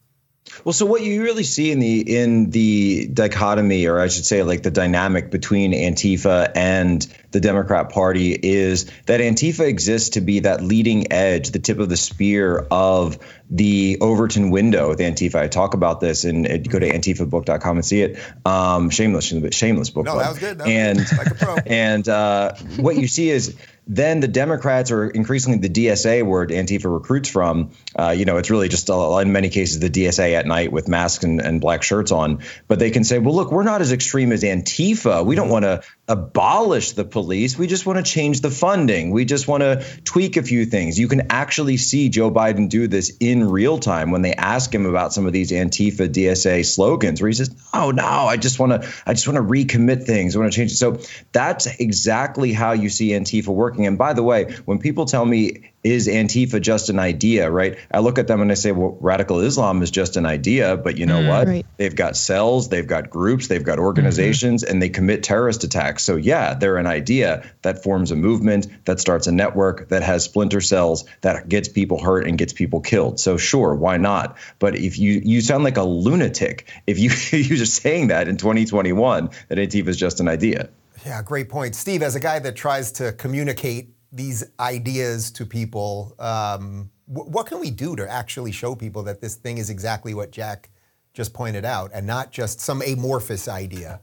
[0.63, 4.43] Well, so what you really see in the in the dichotomy, or I should say,
[4.43, 10.41] like the dynamic between Antifa and the Democrat Party, is that Antifa exists to be
[10.41, 13.17] that leading edge, the tip of the spear of
[13.49, 15.35] the Overton window with Antifa.
[15.35, 18.19] I talk about this and go to antifabook.com and see it.
[18.45, 20.05] Um, shameless, shameless book.
[20.05, 20.57] No, that was good.
[20.57, 21.17] That was and good.
[21.17, 21.55] Like a pro.
[21.65, 23.55] and uh, what you see is
[23.93, 28.49] then the Democrats or increasingly the DSA, where Antifa recruits from, uh, you know, it's
[28.49, 31.83] really just uh, in many cases the DSA at night with masks and, and black
[31.83, 32.39] shirts on.
[32.69, 35.25] But they can say, well, look, we're not as extreme as Antifa.
[35.25, 37.57] We don't want to abolish the police.
[37.57, 39.11] We just want to change the funding.
[39.11, 40.97] We just want to tweak a few things.
[40.97, 44.85] You can actually see Joe Biden do this in real time when they ask him
[44.85, 48.81] about some of these Antifa DSA slogans, where he says, "Oh no, I just want
[48.81, 50.35] to, I just want to recommit things.
[50.35, 50.99] I want to change it." So
[51.33, 53.80] that's exactly how you see Antifa working.
[53.85, 57.77] And by the way, when people tell me is Antifa just an idea, right?
[57.91, 60.97] I look at them and I say, well, radical Islam is just an idea, but
[60.97, 61.47] you know mm, what?
[61.47, 61.65] Right.
[61.77, 66.03] They've got cells, they've got groups, they've got organizations, and they commit terrorist attacks.
[66.03, 70.23] So, yeah, they're an idea that forms a movement, that starts a network, that has
[70.23, 73.19] splinter cells, that gets people hurt and gets people killed.
[73.19, 74.37] So, sure, why not?
[74.59, 78.37] But if you you sound like a lunatic if you you're just saying that in
[78.37, 80.69] 2021 that Antifa is just an idea.
[81.05, 81.75] Yeah, great point.
[81.75, 87.47] Steve, as a guy that tries to communicate these ideas to people, um, wh- what
[87.47, 90.69] can we do to actually show people that this thing is exactly what Jack
[91.13, 93.99] just pointed out and not just some amorphous idea?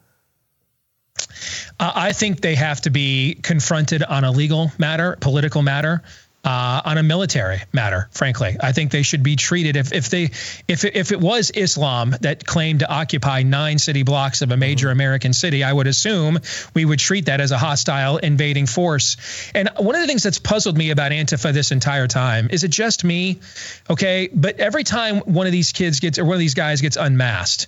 [1.80, 6.02] I think they have to be confronted on a legal matter, political matter,
[6.48, 8.08] uh, on a military matter.
[8.10, 10.30] Frankly, I think they should be treated if if they
[10.66, 14.90] if if it was Islam that claimed to occupy nine city blocks of a major
[14.90, 16.38] American city, I would assume
[16.72, 19.18] we would treat that as a hostile invading force.
[19.54, 22.70] And one of the things that's puzzled me about Antifa this entire time is it
[22.70, 23.40] just me?
[23.90, 26.96] Okay, but every time one of these kids gets or one of these guys gets
[26.96, 27.66] unmasked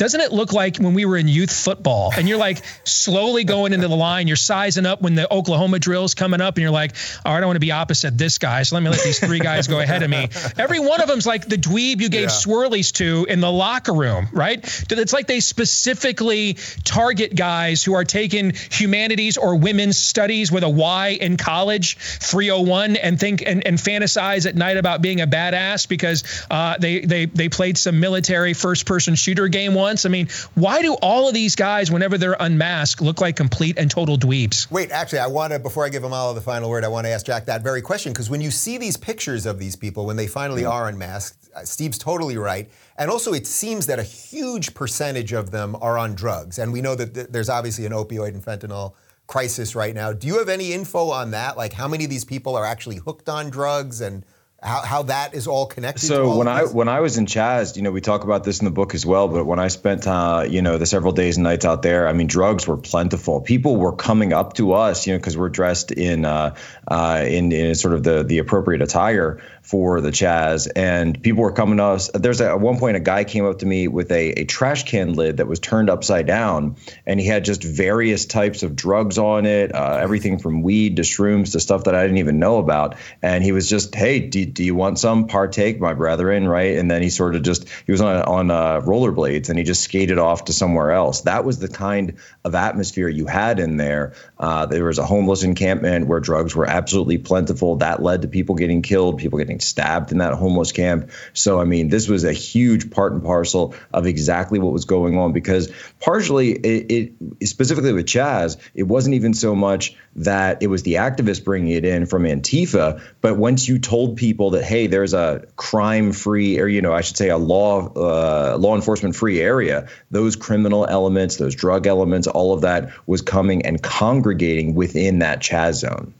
[0.00, 3.74] doesn't it look like when we were in youth football and you're like slowly going
[3.74, 6.92] into the line, you're sizing up when the Oklahoma drill's coming up, and you're like,
[7.22, 9.20] all right, I don't want to be opposite this guy, so let me let these
[9.20, 10.30] three guys go ahead of me.
[10.56, 12.28] Every one of them's like the dweeb you gave yeah.
[12.28, 14.58] swirlies to in the locker room, right?
[14.90, 20.68] It's like they specifically target guys who are taking humanities or women's studies with a
[20.70, 25.86] Y in college, 301, and think and, and fantasize at night about being a badass
[25.86, 29.89] because uh, they they they played some military first person shooter game once.
[30.06, 33.90] I mean, why do all of these guys, whenever they're unmasked, look like complete and
[33.90, 34.70] total dweebs?
[34.70, 37.06] Wait, actually, I want to before I give them all the final word, I want
[37.06, 40.06] to ask Jack that very question because when you see these pictures of these people
[40.06, 40.72] when they finally mm-hmm.
[40.72, 42.70] are unmasked, uh, Steve's totally right.
[42.96, 46.58] And also, it seems that a huge percentage of them are on drugs.
[46.58, 48.94] And we know that th- there's obviously an opioid and fentanyl
[49.26, 50.12] crisis right now.
[50.12, 51.56] Do you have any info on that?
[51.56, 54.26] Like how many of these people are actually hooked on drugs and
[54.62, 56.06] how, how that is all connected.
[56.06, 58.66] So when I when I was in Chaz, you know, we talk about this in
[58.66, 59.26] the book as well.
[59.28, 62.12] But when I spent, uh, you know, the several days and nights out there, I
[62.12, 63.40] mean, drugs were plentiful.
[63.40, 66.56] People were coming up to us, you know, because we're dressed in uh,
[66.86, 71.52] uh, in, in sort of the the appropriate attire for the Chaz, and people were
[71.52, 72.10] coming to us.
[72.12, 74.84] There's a, at one point a guy came up to me with a, a trash
[74.84, 79.16] can lid that was turned upside down, and he had just various types of drugs
[79.16, 82.58] on it, uh, everything from weed to shrooms to stuff that I didn't even know
[82.58, 82.96] about.
[83.22, 85.26] And he was just, "Hey, do, do you want some?
[85.26, 88.80] Partake, my brethren, right?" And then he sort of just he was on on uh,
[88.80, 91.22] rollerblades and he just skated off to somewhere else.
[91.22, 94.14] That was the kind of atmosphere you had in there.
[94.38, 97.76] Uh, there was a homeless encampment where drugs were absolutely plentiful.
[97.76, 101.10] That led to people getting killed, people getting stabbed in that homeless camp.
[101.32, 105.18] So, I mean, this was a huge part and parcel of exactly what was going
[105.18, 110.66] on because partially it, it specifically with Chaz, it wasn't even so much that it
[110.66, 114.86] was the activists bringing it in from Antifa, but once you told people that, hey,
[114.86, 119.14] there's a crime free, or, you know, I should say a law, uh, law enforcement
[119.14, 124.74] free area, those criminal elements, those drug elements, all of that was coming and congregating
[124.74, 126.14] within that Chaz zone.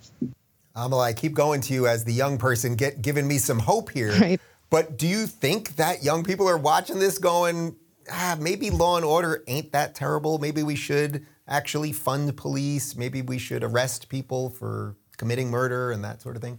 [0.77, 3.89] Amala, I keep going to you as the young person, get giving me some hope
[3.89, 4.13] here.
[4.13, 4.41] Right.
[4.69, 7.75] But do you think that young people are watching this going,
[8.13, 10.39] ah, maybe law and order ain't that terrible?
[10.39, 12.97] Maybe we should actually fund police.
[12.97, 16.59] Maybe we should arrest people for committing murder and that sort of thing?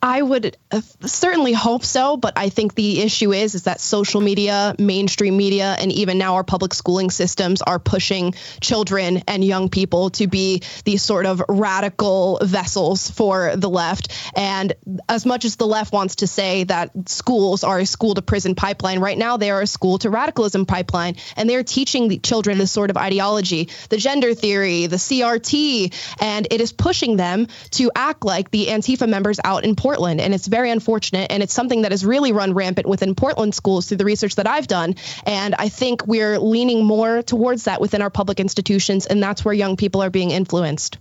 [0.00, 4.20] I would uh, certainly hope so, but I think the issue is is that social
[4.20, 9.68] media, mainstream media, and even now our public schooling systems are pushing children and young
[9.68, 14.12] people to be these sort of radical vessels for the left.
[14.36, 14.72] And
[15.08, 18.54] as much as the left wants to say that schools are a school to prison
[18.54, 22.58] pipeline, right now they are a school to radicalism pipeline, and they're teaching the children
[22.58, 27.90] this sort of ideology, the gender theory, the CRT, and it is pushing them to
[27.94, 30.20] act like the Antifa members out in Portland.
[30.20, 31.30] And it's very unfortunate.
[31.30, 34.46] And it's something that has really run rampant within Portland schools through the research that
[34.46, 34.96] I've done.
[35.24, 39.06] And I think we're leaning more towards that within our public institutions.
[39.06, 40.98] And that's where young people are being influenced.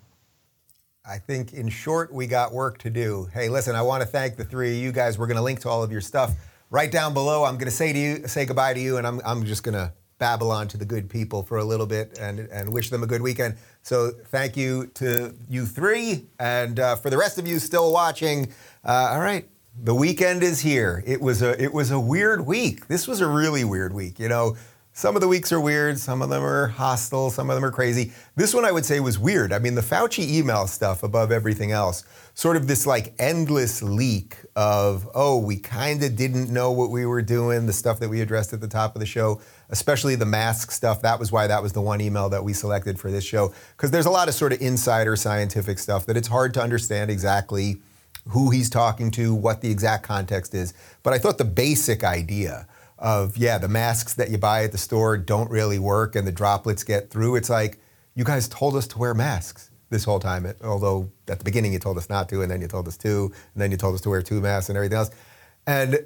[1.10, 3.30] I think, in short, we got work to do.
[3.34, 5.18] Hey, listen, I want to thank the three of you guys.
[5.18, 6.34] We're going to link to all of your stuff
[6.70, 7.46] right down below.
[7.46, 9.76] I'm going to say to you, say goodbye to you, and I'm, I'm just going
[9.76, 13.08] to Babylon to the good people for a little bit and, and wish them a
[13.08, 13.56] good weekend.
[13.84, 16.26] So thank you to you three.
[16.40, 18.52] And uh, for the rest of you still watching,
[18.84, 19.48] uh, all right,
[19.84, 21.04] the weekend is here.
[21.06, 22.88] It was a it was a weird week.
[22.88, 24.20] This was a really weird week.
[24.20, 24.58] You know,
[24.98, 27.72] some of the weeks are weird, some of them are hostile, some of them are
[27.72, 28.12] crazy.
[28.36, 29.54] This one I would say was weird.
[29.54, 32.04] I mean, the Fauci email stuff above everything else,
[32.34, 37.06] sort of this like endless leak of, oh, we kind of didn't know what we
[37.06, 39.40] were doing, the stuff that we addressed at the top of the show,
[39.70, 41.04] especially the mask stuff.
[41.04, 43.54] That was why that was the one email that we selected for this show.
[43.76, 47.12] Because there's a lot of sort of insider scientific stuff that it's hard to understand
[47.12, 47.84] exactly
[48.30, 50.74] who he's talking to, what the exact context is.
[51.04, 54.80] But I thought the basic idea of yeah, the masks that you buy at the
[54.80, 57.36] store don't really work and the droplets get through.
[57.36, 57.78] It's like
[58.16, 60.52] you guys told us to wear masks this whole time.
[60.64, 63.32] Although at the beginning you told us not to, and then you told us to,
[63.54, 65.12] and then you told us to wear two masks and everything else.
[65.66, 66.00] And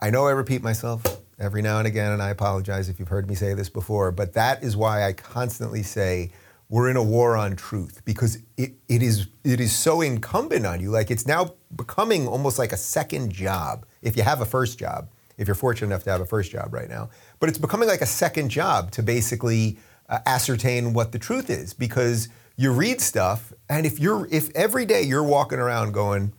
[0.00, 1.02] I know I repeat myself
[1.38, 4.34] every now and again, and I apologize if you've heard me say this before, but
[4.34, 6.30] that is why I constantly say
[6.68, 10.80] we're in a war on truth because it, it is it is so incumbent on
[10.80, 10.90] you.
[10.90, 15.08] Like it's now becoming almost like a second job if you have a first job
[15.38, 17.10] if you're fortunate enough to have a first job right now.
[17.40, 21.74] But it's becoming like a second job to basically uh, ascertain what the truth is
[21.74, 26.32] because you read stuff and if you're if every day you're walking around going,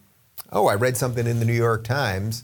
[0.52, 2.44] "Oh, I read something in the New York Times,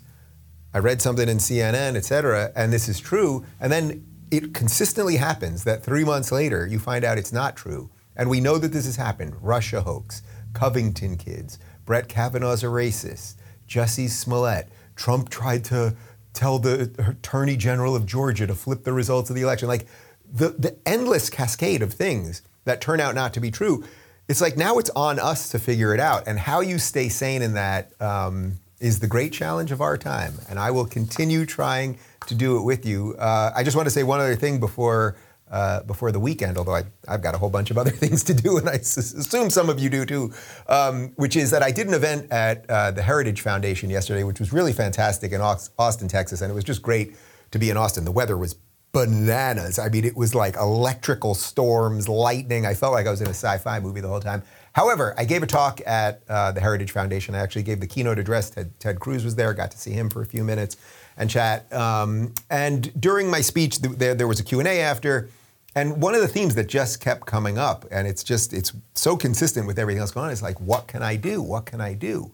[0.73, 5.17] I read something in CNN, et cetera, and this is true," and then it consistently
[5.17, 7.89] happens that 3 months later you find out it's not true.
[8.15, 9.35] And we know that this has happened.
[9.41, 10.21] Russia hoax,
[10.53, 13.35] Covington kids, Brett Kavanaugh's a racist,
[13.67, 15.95] Jussie Smollett, Trump tried to
[16.33, 19.67] tell the Attorney General of Georgia to flip the results of the election.
[19.67, 19.87] Like
[20.31, 23.83] the, the endless cascade of things that turn out not to be true.
[24.27, 26.27] It's like now it's on us to figure it out.
[26.27, 30.35] And how you stay sane in that um, is the great challenge of our time.
[30.49, 31.97] And I will continue trying
[32.27, 33.15] to do it with you.
[33.17, 35.15] Uh, I just want to say one other thing before.
[35.51, 38.33] Uh, before the weekend, although I, have got a whole bunch of other things to
[38.33, 40.33] do, and I s- assume some of you do too,
[40.67, 44.39] um, which is that I did an event at uh, the Heritage Foundation yesterday, which
[44.39, 47.15] was really fantastic in Austin, Texas, and it was just great
[47.51, 48.03] to be in Austin.
[48.03, 48.55] The weather was
[48.93, 49.79] bananas.
[49.79, 52.65] I mean, it was like electrical storms, lightning.
[52.65, 54.43] I felt like I was in a sci fi movie the whole time.
[54.73, 57.35] However, I gave a talk at uh, the Heritage Foundation.
[57.35, 58.51] I actually gave the keynote address.
[58.51, 59.53] Ted, Ted Cruz was there.
[59.53, 60.77] Got to see him for a few minutes
[61.17, 61.71] and chat.
[61.73, 65.29] Um, and during my speech, there, there was a Q&A after.
[65.75, 69.17] And one of the themes that just kept coming up, and it's just, it's so
[69.17, 71.41] consistent with everything else going on, is like, what can I do?
[71.41, 72.31] What can I do?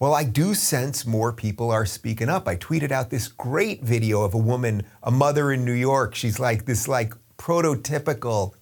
[0.00, 2.48] Well, I do sense more people are speaking up.
[2.48, 6.14] I tweeted out this great video of a woman, a mother in New York.
[6.14, 8.54] She's like this like prototypical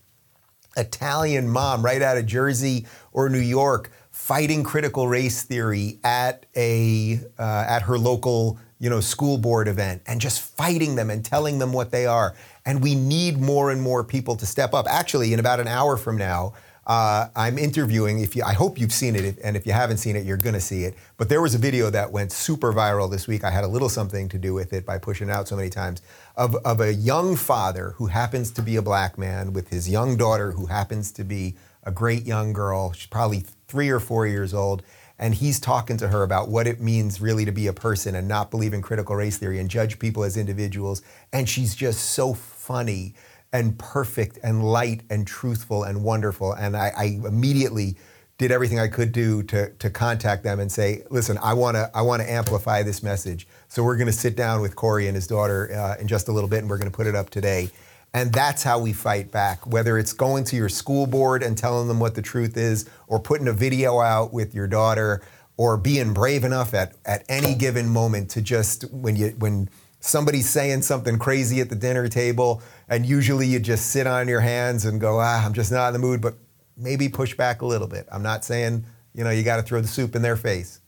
[0.76, 7.20] Italian mom right out of Jersey or New York fighting critical race theory at a
[7.38, 11.60] uh, at her local you know school board event and just fighting them and telling
[11.60, 12.34] them what they are
[12.66, 15.96] and we need more and more people to step up actually in about an hour
[15.96, 16.52] from now
[16.88, 18.20] uh, I'm interviewing.
[18.20, 20.60] If you, I hope you've seen it, and if you haven't seen it, you're to
[20.60, 20.94] see it.
[21.18, 23.44] But there was a video that went super viral this week.
[23.44, 25.68] I had a little something to do with it by pushing it out so many
[25.68, 26.00] times
[26.34, 30.16] of, of a young father who happens to be a black man with his young
[30.16, 32.92] daughter who happens to be a great young girl.
[32.92, 34.82] She's probably three or four years old.
[35.18, 38.28] And he's talking to her about what it means really to be a person and
[38.28, 41.02] not believe in critical race theory and judge people as individuals.
[41.32, 43.14] And she's just so funny
[43.52, 46.52] and perfect and light and truthful and wonderful.
[46.52, 47.96] And I, I immediately
[48.38, 51.90] did everything I could do to, to contact them and say, listen, I want to
[51.92, 53.48] I want to amplify this message.
[53.66, 56.32] So we're going to sit down with Corey and his daughter uh, in just a
[56.32, 57.70] little bit, and we're going to put it up today.
[58.14, 59.66] And that's how we fight back.
[59.66, 63.18] Whether it's going to your school board and telling them what the truth is, or
[63.18, 65.20] putting a video out with your daughter,
[65.56, 69.68] or being brave enough at, at any given moment to just when you when
[70.00, 74.40] somebody's saying something crazy at the dinner table, and usually you just sit on your
[74.40, 76.34] hands and go, ah, I'm just not in the mood, but
[76.76, 78.06] maybe push back a little bit.
[78.10, 78.84] I'm not saying,
[79.14, 80.80] you know, you got to throw the soup in their face.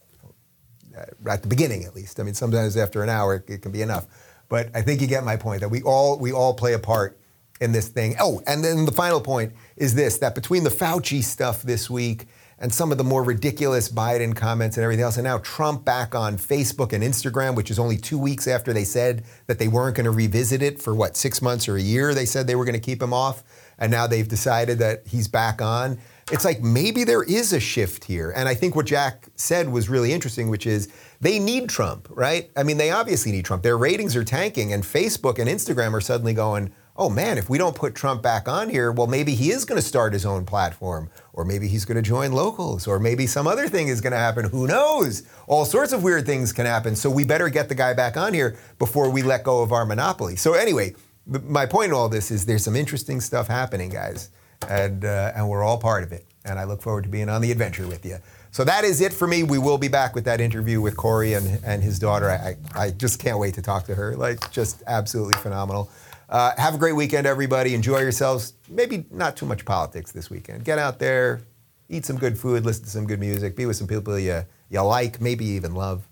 [0.97, 2.19] Uh, at the beginning, at least.
[2.19, 4.07] I mean, sometimes after an hour, it, it can be enough.
[4.49, 7.17] But I think you get my point that we all we all play a part
[7.61, 8.15] in this thing.
[8.19, 12.27] Oh, and then the final point is this: that between the Fauci stuff this week
[12.61, 15.17] and some of the more ridiculous Biden comments and everything else.
[15.17, 18.83] And now Trump back on Facebook and Instagram, which is only two weeks after they
[18.83, 22.13] said that they weren't going to revisit it for what, six months or a year?
[22.13, 23.43] They said they were going to keep him off.
[23.79, 25.97] And now they've decided that he's back on.
[26.31, 28.31] It's like maybe there is a shift here.
[28.35, 30.87] And I think what Jack said was really interesting, which is
[31.19, 32.51] they need Trump, right?
[32.55, 33.63] I mean, they obviously need Trump.
[33.63, 37.57] Their ratings are tanking, and Facebook and Instagram are suddenly going, oh man, if we
[37.57, 40.45] don't put Trump back on here, well, maybe he is going to start his own
[40.45, 44.11] platform, or maybe he's going to join locals, or maybe some other thing is going
[44.11, 44.45] to happen.
[44.45, 45.23] Who knows?
[45.47, 46.95] All sorts of weird things can happen.
[46.95, 49.85] So we better get the guy back on here before we let go of our
[49.85, 50.35] monopoly.
[50.35, 54.29] So, anyway, my point in all this is there's some interesting stuff happening, guys,
[54.69, 56.25] and, uh, and we're all part of it.
[56.43, 58.17] And I look forward to being on the adventure with you.
[58.49, 59.43] So that is it for me.
[59.43, 62.29] We will be back with that interview with Corey and, and his daughter.
[62.29, 64.15] I, I just can't wait to talk to her.
[64.15, 65.89] Like, just absolutely phenomenal.
[66.31, 67.75] Uh, have a great weekend, everybody.
[67.75, 68.53] Enjoy yourselves.
[68.69, 70.63] Maybe not too much politics this weekend.
[70.63, 71.41] Get out there,
[71.89, 74.81] eat some good food, listen to some good music, be with some people you, you
[74.81, 76.07] like, maybe even love.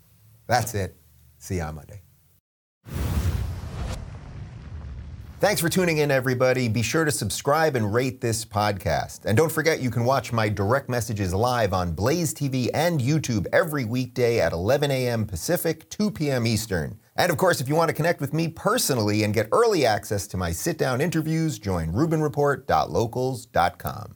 [0.46, 0.94] That's it.
[1.38, 2.02] See you on Monday.
[5.40, 6.68] Thanks for tuning in, everybody.
[6.68, 9.24] Be sure to subscribe and rate this podcast.
[9.24, 13.46] And don't forget, you can watch my direct messages live on Blaze TV and YouTube
[13.50, 15.24] every weekday at 11 a.m.
[15.24, 16.46] Pacific, 2 p.m.
[16.46, 16.98] Eastern.
[17.20, 20.26] And of course, if you want to connect with me personally and get early access
[20.28, 24.14] to my sit down interviews, join RubinReport.locals.com.